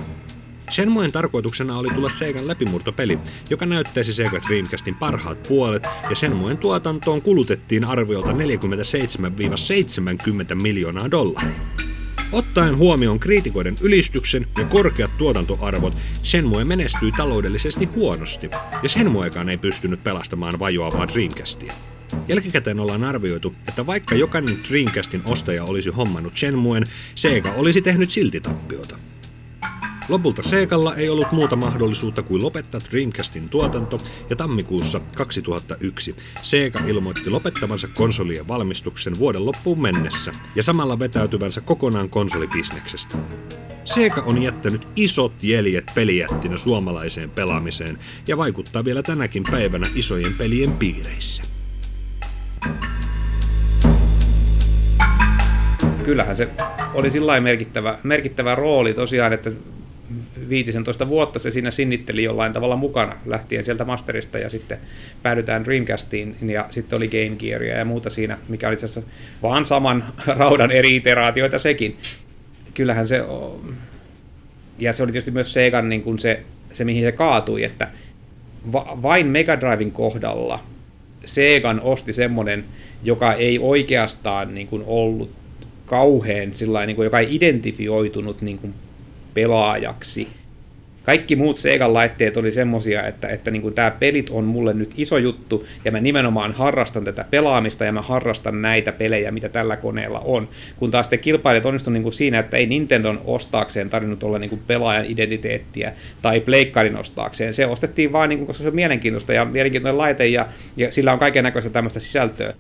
Shenmuen 0.70 1.12
tarkoituksena 1.12 1.78
oli 1.78 1.90
tulla 1.90 2.10
Segan 2.10 2.48
läpimurtopeli, 2.48 3.20
joka 3.50 3.66
näyttäisi 3.66 4.14
Sega 4.14 4.40
Dreamcastin 4.48 4.96
parhaat 4.96 5.44
puolet, 5.44 5.88
ja 6.10 6.16
Shenmuen 6.16 6.58
tuotantoon 6.58 7.22
kulutettiin 7.22 7.86
arviolta 7.86 8.32
47-70 8.32 8.36
miljoonaa 10.56 11.12
dollaria. 11.12 11.89
Ottaen 12.32 12.78
huomioon 12.78 13.20
kriitikoiden 13.20 13.78
ylistyksen 13.82 14.48
ja 14.58 14.66
korkeat 14.66 15.18
tuotantoarvot, 15.18 15.94
Shenmue 16.24 16.64
menestyi 16.64 17.12
taloudellisesti 17.12 17.86
huonosti, 17.86 18.50
ja 18.84 18.90
Shenmuekaan 18.90 19.50
ei 19.50 19.58
pystynyt 19.58 20.04
pelastamaan 20.04 20.60
vajoavaa 20.60 21.08
Dreamcastia. 21.08 21.74
Jälkikäteen 22.28 22.80
ollaan 22.80 23.04
arvioitu, 23.04 23.56
että 23.68 23.86
vaikka 23.86 24.16
jokainen 24.16 24.60
Dreamcastin 24.70 25.22
ostaja 25.26 25.64
olisi 25.64 25.90
hommannut 25.90 26.38
Shenmuen, 26.38 26.88
Sega 27.16 27.52
olisi 27.52 27.82
tehnyt 27.82 28.10
silti 28.10 28.42
tappiota. 28.42 28.98
Lopulta 30.10 30.44
Segalla 30.44 30.96
ei 30.96 31.10
ollut 31.10 31.32
muuta 31.32 31.56
mahdollisuutta 31.56 32.24
kuin 32.24 32.42
lopettaa 32.44 32.82
Dreamcastin 32.92 33.50
tuotanto, 33.50 34.02
ja 34.30 34.36
tammikuussa 34.36 35.02
2001 35.16 36.16
Sega 36.42 36.80
ilmoitti 36.88 37.30
lopettavansa 37.30 37.88
konsolien 37.88 38.48
valmistuksen 38.48 39.20
vuoden 39.20 39.46
loppuun 39.46 39.82
mennessä, 39.82 40.34
ja 40.56 40.64
samalla 40.64 41.00
vetäytyvänsä 41.00 41.62
kokonaan 41.62 42.10
konsolibisneksestä. 42.10 43.18
Sega 43.86 44.22
on 44.22 44.44
jättänyt 44.44 44.88
isot 44.96 45.34
jäljet 45.42 45.92
pelijättinä 45.96 46.58
suomalaiseen 46.58 47.30
pelaamiseen 47.30 47.98
ja 48.28 48.38
vaikuttaa 48.38 48.86
vielä 48.86 49.04
tänäkin 49.04 49.44
päivänä 49.52 49.88
isojen 49.96 50.34
pelien 50.34 50.72
piireissä. 50.72 51.44
Kyllähän 56.06 56.36
se 56.36 56.50
oli 56.94 57.12
sillä 57.12 57.40
merkittävä, 57.40 58.00
merkittävä 58.04 58.56
rooli 58.56 58.94
tosiaan, 58.94 59.34
että 59.34 59.52
15 60.50 61.08
vuotta 61.08 61.40
se 61.40 61.52
siinä 61.52 61.72
sinnitteli 61.72 62.24
jollain 62.24 62.54
tavalla 62.54 62.76
mukana, 62.76 63.16
lähtien 63.26 63.64
sieltä 63.64 63.86
Masterista 63.86 64.38
ja 64.38 64.50
sitten 64.50 64.78
päädytään 65.24 65.66
Dreamcastiin 65.66 66.36
ja 66.42 66.68
sitten 66.72 66.98
oli 66.98 67.08
Game 67.08 67.36
Gearia 67.40 67.78
ja 67.78 67.86
muuta 67.86 68.10
siinä, 68.10 68.38
mikä 68.48 68.68
oli 68.68 68.74
itse 68.74 68.86
asiassa 68.86 69.12
vaan 69.42 69.66
saman 69.66 70.14
raudan 70.28 70.72
eri 70.72 70.96
iteraatioita 70.96 71.60
sekin. 71.60 71.98
Kyllähän 72.74 73.08
se. 73.08 73.24
Ja 74.80 74.94
se 74.94 75.04
oli 75.04 75.12
tietysti 75.12 75.32
myös 75.32 75.54
Segan 75.54 75.90
niin 75.90 76.02
kuin 76.02 76.20
se, 76.20 76.44
se, 76.74 76.86
mihin 76.86 77.04
se 77.04 77.12
kaatui, 77.12 77.64
että 77.64 77.88
va- 78.74 78.98
vain 79.02 79.28
Mega 79.28 79.60
Driven 79.60 79.92
kohdalla 79.92 80.64
Segan 81.26 81.82
osti 81.82 82.14
semmoinen, 82.14 82.66
joka 83.04 83.34
ei 83.34 83.60
oikeastaan 83.60 84.56
niin 84.56 84.68
kuin 84.68 84.84
ollut 84.86 85.32
kauhean, 85.86 86.54
sillä 86.54 86.86
niin 86.86 86.96
kuin, 86.96 87.04
joka 87.04 87.20
ei 87.20 87.36
identifioitunut 87.36 88.42
niin 88.42 88.58
kuin 88.58 88.74
pelaajaksi. 89.34 90.28
Kaikki 91.04 91.36
muut 91.36 91.58
Segan 91.58 91.94
laitteet 91.94 92.38
oli 92.38 92.52
semmosia, 92.52 93.04
että, 93.04 93.28
että 93.28 93.52
niin 93.52 93.74
tämä 93.74 93.92
pelit 93.92 94.30
on 94.30 94.44
mulle 94.44 94.74
nyt 94.74 94.94
iso 94.98 95.18
juttu, 95.18 95.68
ja 95.86 95.92
mä 95.92 96.00
nimenomaan 96.00 96.52
harrastan 96.52 97.04
tätä 97.04 97.26
pelaamista, 97.30 97.86
ja 97.86 97.92
mä 97.92 98.02
harrastan 98.02 98.62
näitä 98.62 98.92
pelejä, 98.92 99.32
mitä 99.32 99.50
tällä 99.50 99.78
koneella 99.78 100.20
on. 100.20 100.50
Kun 100.78 100.92
taas 100.92 101.10
te 101.10 101.18
kilpailijat 101.18 101.66
onnistu 101.66 101.90
niin 101.90 102.14
siinä, 102.14 102.40
että 102.40 102.58
ei 102.58 102.66
Nintendon 102.66 103.22
ostaakseen 103.26 103.90
tarvinnut 103.90 104.24
olla 104.24 104.40
niin 104.40 104.62
pelaajan 104.68 105.06
identiteettiä, 105.06 105.94
tai 106.22 106.40
Pleikkarin 106.40 106.98
ostaakseen. 106.98 107.54
Se 107.54 107.66
ostettiin 107.66 108.12
vaan, 108.12 108.30
niin 108.30 108.40
kuin, 108.40 108.48
koska 108.48 108.64
se 108.64 108.68
on 108.68 108.76
mielenkiintoista 108.76 109.34
ja 109.34 109.46
mielenkiintoinen 109.46 109.98
laite, 109.98 110.28
ja, 110.28 110.48
ja 110.78 110.92
sillä 110.92 111.14
on 111.14 111.20
kaiken 111.20 111.44
näköistä 111.44 111.70
tämmöistä 111.70 112.00
sisältöä. 112.00 112.54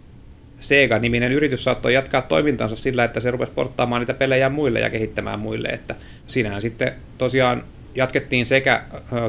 Sega-niminen 0.59 1.31
yritys 1.31 1.63
saattoi 1.63 1.93
jatkaa 1.93 2.21
toimintansa 2.21 2.75
sillä, 2.75 3.03
että 3.03 3.19
se 3.19 3.31
rupesi 3.31 3.51
porttaamaan 3.51 4.01
niitä 4.01 4.13
pelejä 4.13 4.49
muille 4.49 4.79
ja 4.79 4.89
kehittämään 4.89 5.39
muille. 5.39 5.67
Että 5.67 5.95
siinähän 6.27 6.61
sitten 6.61 6.93
tosiaan 7.17 7.63
jatkettiin 7.95 8.45
sekä 8.45 8.83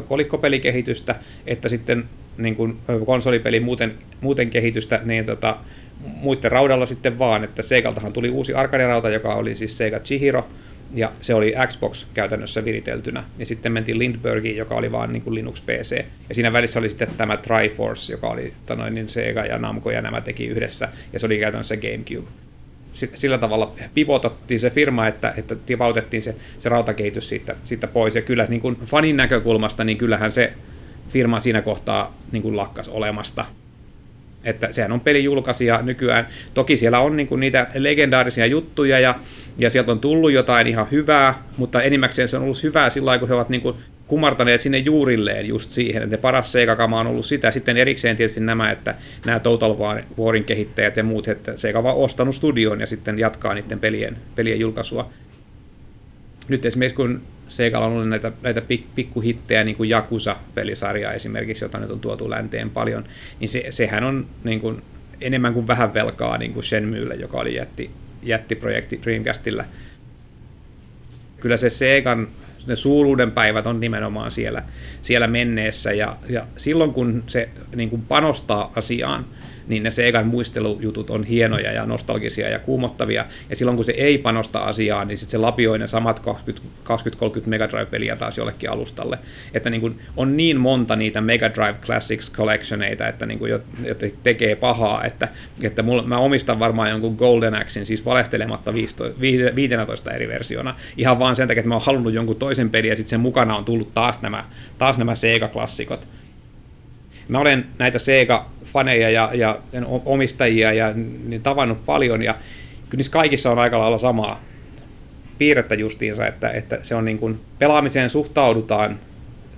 kolikkopelikehitystä 0.09 1.15
että 1.47 1.69
sitten 1.69 2.05
niin 2.39 2.57
kuin 2.57 2.77
konsolipeli 3.07 3.61
muuten, 3.61 3.95
muuten 4.21 4.51
kehitystä 4.51 5.01
niin 5.05 5.25
tota, 5.27 5.57
muiden 6.01 6.53
raudalla 6.53 6.87
sitten 6.87 7.19
vaan, 7.19 7.45
että 7.45 7.63
Segaltahan 7.63 8.13
tuli 8.13 8.31
uusi 8.31 8.55
arcade-rauta, 8.55 9.11
joka 9.11 9.35
oli 9.35 9.57
siis 9.57 9.79
Sega 9.79 10.01
Chihiro, 10.01 10.47
ja 10.95 11.13
se 11.21 11.35
oli 11.35 11.55
Xbox 11.67 12.07
käytännössä 12.15 12.65
viriteltynä. 12.65 13.25
Ja 13.39 13.47
sitten 13.47 13.73
mentiin 13.73 13.99
Lindbergiin, 13.99 14.57
joka 14.57 14.75
oli 14.75 14.93
vaan 14.93 15.13
niin 15.13 15.23
kuin 15.23 15.35
Linux 15.35 15.61
PC. 15.61 16.05
Ja 16.29 16.35
siinä 16.35 16.53
välissä 16.53 16.79
oli 16.79 16.89
sitten 16.89 17.09
tämä 17.17 17.37
Triforce, 17.37 18.13
joka 18.13 18.29
oli 18.29 18.53
noin, 18.77 18.95
niin 18.95 19.09
Sega 19.09 19.45
ja 19.45 19.59
Namco 19.59 19.91
ja 19.91 20.03
nämä 20.03 20.21
teki 20.21 20.47
yhdessä, 20.47 20.89
ja 21.13 21.19
se 21.19 21.27
oli 21.27 21.39
käytännössä 21.39 21.77
GameCube. 21.77 22.31
Sillä 23.15 23.39
tavalla 23.39 23.73
pivotettiin 23.95 24.61
se 24.61 24.71
firma, 24.71 25.07
että, 25.07 25.35
että 25.37 25.55
tipautettiin 25.55 26.23
se, 26.23 26.35
se 26.59 26.69
rautakehitys 26.69 27.29
siitä, 27.29 27.57
siitä 27.65 27.87
pois. 27.87 28.15
Ja 28.15 28.23
kyllä 28.23 28.47
niin 28.49 28.61
kuin 28.61 28.77
fanin 28.85 29.17
näkökulmasta, 29.17 29.85
niin 29.85 29.99
kyllähän 29.99 30.31
se 30.31 30.53
firma 31.09 31.41
siinä 31.41 31.63
kohtaa 31.63 32.17
niin 32.33 32.43
kuin 32.43 32.57
lakkas 32.57 32.89
olemasta. 32.89 33.45
Että 34.45 34.73
sehän 34.73 34.93
on 34.93 35.01
pelijulkaisija 35.01 35.83
nykyään. 35.83 36.29
Toki 36.55 36.77
siellä 36.77 37.01
on 37.01 37.17
niinku 37.17 37.37
niitä 37.37 37.67
legendaarisia 37.75 38.47
juttuja 38.47 39.01
ja, 39.01 39.15
ja 39.59 39.71
sieltä 39.71 39.93
on 39.93 40.01
tullut 40.01 40.33
jotain 40.33 40.67
ihan 40.67 40.87
hyvää, 40.91 41.43
mutta 41.57 41.83
enimmäkseen 41.83 42.29
se 42.29 42.37
on 42.37 42.43
ollut 42.43 42.63
hyvää 42.63 42.91
sillä 42.91 43.19
kun 43.19 43.29
he 43.29 43.35
ovat 43.35 43.49
niinku 43.49 43.77
kumartaneet 44.07 44.61
sinne 44.61 44.79
juurilleen 44.79 45.47
just 45.47 45.71
siihen, 45.71 46.03
että 46.03 46.19
paras 46.19 46.53
Sega-kama 46.53 47.01
on 47.01 47.07
ollut 47.07 47.25
sitä. 47.25 47.51
Sitten 47.51 47.77
erikseen 47.77 48.17
tietysti 48.17 48.41
nämä, 48.41 48.71
että 48.71 48.95
nämä 49.27 49.39
Total 49.39 49.77
Warin 50.19 50.45
kehittäjät 50.45 50.97
ja 50.97 51.05
muut, 51.05 51.29
että 51.29 51.57
Sega 51.57 51.83
vaan 51.83 51.97
ostanut 51.97 52.35
studion 52.35 52.81
ja 52.81 52.87
sitten 52.87 53.19
jatkaa 53.19 53.55
niiden 53.55 53.81
pelien, 53.81 54.17
pelien 54.35 54.61
julkaisua. 54.61 55.11
Nyt 56.49 56.65
esimerkiksi 56.65 56.97
kun 56.97 57.23
Seikalla 57.51 57.87
on 57.87 57.93
ollut 57.93 58.09
näitä, 58.09 58.33
näitä 58.43 58.61
pik, 58.61 58.85
pikkuhittejä, 58.95 59.65
niin 59.65 59.77
kuin 59.77 59.91
Jakusa-pelisarja 59.91 61.13
esimerkiksi, 61.13 61.65
jota 61.65 61.79
nyt 61.79 61.91
on 61.91 62.01
tuotu 62.01 62.31
länteen 62.31 62.71
paljon, 62.71 63.05
niin 63.41 63.49
se, 63.49 63.67
sehän 63.71 64.05
on 64.05 64.27
niin 64.45 64.61
kuin, 64.61 64.83
enemmän 65.21 65.55
kuin 65.55 65.67
vähän 65.67 65.95
velkaa 65.95 66.39
niin 66.39 66.53
kuin 66.53 66.65
Shenmuelle, 66.65 67.15
joka 67.15 67.39
oli 67.39 67.55
jätti, 67.55 67.91
jättiprojekti 68.23 69.01
Dreamcastilla. 69.03 69.65
Kyllä 71.41 71.57
se 71.57 71.71
Segan 71.71 72.29
ne 72.67 72.77
suuruuden 72.77 73.33
päivät 73.33 73.67
on 73.67 73.81
nimenomaan 73.81 74.31
siellä, 74.31 74.63
siellä 75.03 75.27
menneessä, 75.27 75.93
ja, 75.93 76.17
ja 76.29 76.47
silloin 76.57 76.93
kun 76.93 77.25
se 77.27 77.49
niin 77.77 77.91
kuin 77.91 78.03
panostaa 78.03 78.73
asiaan, 78.77 79.27
niin 79.71 79.83
ne 79.83 79.91
Segan 79.91 80.27
muistelujutut 80.27 81.11
on 81.11 81.25
hienoja 81.25 81.73
ja 81.73 81.87
nostalgisia 81.87 82.49
ja 82.49 82.59
kuumottavia, 82.59 83.25
ja 83.51 83.57
silloin 83.57 83.77
kun 83.77 83.85
se 83.85 83.93
ei 83.93 84.19
panosta 84.19 84.59
asiaan, 84.59 85.09
niin 85.09 85.19
sitten 85.19 85.31
se 85.31 85.39
lapioi 85.39 85.79
ne 85.79 85.87
samat 85.87 86.23
20-30 86.27 86.27
Mega 87.47 87.69
Drive-peliä 87.69 88.17
taas 88.17 88.39
jollekin 88.39 88.71
alustalle. 88.71 89.19
Että 89.55 89.71
niin 89.71 89.81
kuin 89.81 90.01
on 90.17 90.37
niin 90.37 90.61
monta 90.61 90.97
niitä 90.97 91.21
Mega 91.21 91.51
Drive 91.55 91.79
Classics 91.85 92.33
Collectioneita, 92.33 93.09
että 93.09 93.27
niin 93.27 93.39
kuin, 93.39 93.51
jotka 93.51 94.07
tekee 94.23 94.55
pahaa, 94.55 95.05
että, 95.05 95.29
että 95.63 95.83
mulla, 95.83 96.03
mä 96.03 96.19
omistan 96.19 96.59
varmaan 96.59 96.91
jonkun 96.91 97.15
Golden 97.15 97.55
Axin, 97.55 97.87
siis 97.87 98.05
valehtelematta 98.05 98.75
15, 98.75 99.21
15 99.55 100.11
eri 100.11 100.29
versiona, 100.29 100.75
ihan 100.97 101.19
vaan 101.19 101.37
sen 101.37 101.49
takia, 101.49 101.61
että 101.61 101.69
mä 101.69 101.75
oon 101.75 101.85
halunnut 101.85 102.15
jonkun 102.15 102.37
toisen 102.37 102.71
pelin, 102.71 102.89
ja 102.89 102.97
sitten 102.97 103.11
sen 103.11 103.21
mukana 103.21 103.57
on 103.57 103.65
tullut 103.65 103.95
taas 103.95 104.23
nämä, 104.23 104.45
taas 104.79 104.99
nämä 104.99 105.13
Sega-klassikot. 105.15 106.20
Mä 107.31 107.39
olen 107.39 107.67
näitä 107.79 107.99
Sega-faneja 107.99 109.11
ja, 109.11 109.31
ja 109.35 109.59
sen 109.71 109.87
omistajia 110.05 110.73
ja 110.73 110.93
niin 111.27 111.43
tavannut 111.43 111.87
paljon 111.87 112.23
ja 112.23 112.35
kyllä 112.89 112.99
niissä 112.99 113.13
kaikissa 113.13 113.51
on 113.51 113.59
aika 113.59 113.79
lailla 113.79 113.99
samaa 113.99 114.43
piirrettä 115.39 115.75
justiinsa, 115.75 116.27
että, 116.27 116.51
että 116.51 116.79
se 116.83 116.95
on 116.95 117.05
niin 117.05 117.19
kuin, 117.19 117.41
pelaamiseen 117.59 118.11
suhtaudutaan 118.11 118.99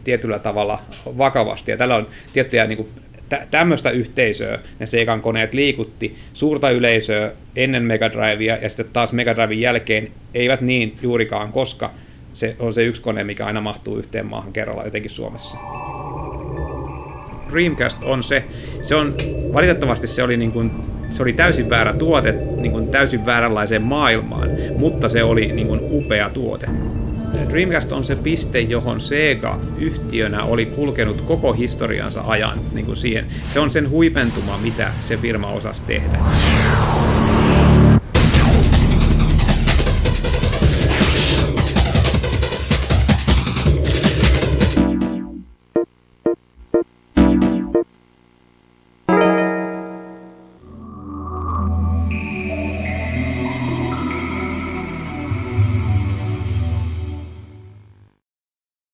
tietyllä 0.04 0.38
tavalla 0.38 0.80
vakavasti 1.18 1.70
ja 1.70 1.76
tällä 1.76 1.96
on 1.96 2.06
tiettyjä 2.32 2.66
niin 2.66 2.76
kuin, 2.76 2.88
tä- 3.28 3.46
tämmöistä 3.50 3.90
yhteisöä 3.90 4.58
ne 4.78 4.86
Segan 4.86 5.20
koneet 5.20 5.54
liikutti, 5.54 6.16
suurta 6.32 6.70
yleisöä 6.70 7.32
ennen 7.56 7.82
Mega 7.82 8.12
Drivea 8.12 8.56
ja 8.62 8.68
sitten 8.68 8.86
taas 8.92 9.12
Mega 9.12 9.36
Driven 9.36 9.60
jälkeen 9.60 10.10
eivät 10.34 10.60
niin 10.60 10.94
juurikaan, 11.02 11.52
koska 11.52 11.90
se 12.32 12.56
on 12.58 12.72
se 12.72 12.84
yksi 12.84 13.02
kone, 13.02 13.24
mikä 13.24 13.46
aina 13.46 13.60
mahtuu 13.60 13.96
yhteen 13.96 14.26
maahan 14.26 14.52
kerralla, 14.52 14.84
jotenkin 14.84 15.10
Suomessa. 15.10 15.58
Dreamcast 17.50 18.02
on 18.02 18.24
se, 18.24 18.44
se 18.82 18.94
on, 18.94 19.14
valitettavasti 19.52 20.06
se 20.06 20.22
oli 20.22 20.36
niin 20.36 20.52
kuin, 20.52 20.70
se 21.10 21.22
oli 21.22 21.32
täysin 21.32 21.70
väärä 21.70 21.92
tuote, 21.92 22.32
niin 22.56 22.72
kuin 22.72 22.88
täysin 22.88 23.26
vääränlaiseen 23.26 23.82
maailmaan, 23.82 24.48
mutta 24.76 25.08
se 25.08 25.22
oli 25.22 25.52
niin 25.52 25.66
kuin 25.66 25.80
upea 25.82 26.30
tuote. 26.30 26.66
Dreamcast 27.50 27.92
on 27.92 28.04
se 28.04 28.16
piste, 28.16 28.60
johon 28.60 29.00
Sega 29.00 29.58
yhtiönä 29.78 30.44
oli 30.44 30.66
kulkenut 30.66 31.20
koko 31.20 31.52
historiansa 31.52 32.22
ajan 32.26 32.58
niin 32.72 32.86
kuin 32.86 32.96
siihen. 32.96 33.26
Se 33.52 33.60
on 33.60 33.70
sen 33.70 33.90
huipentuma, 33.90 34.58
mitä 34.58 34.92
se 35.00 35.16
firma 35.16 35.50
osasi 35.50 35.82
tehdä. 35.82 36.18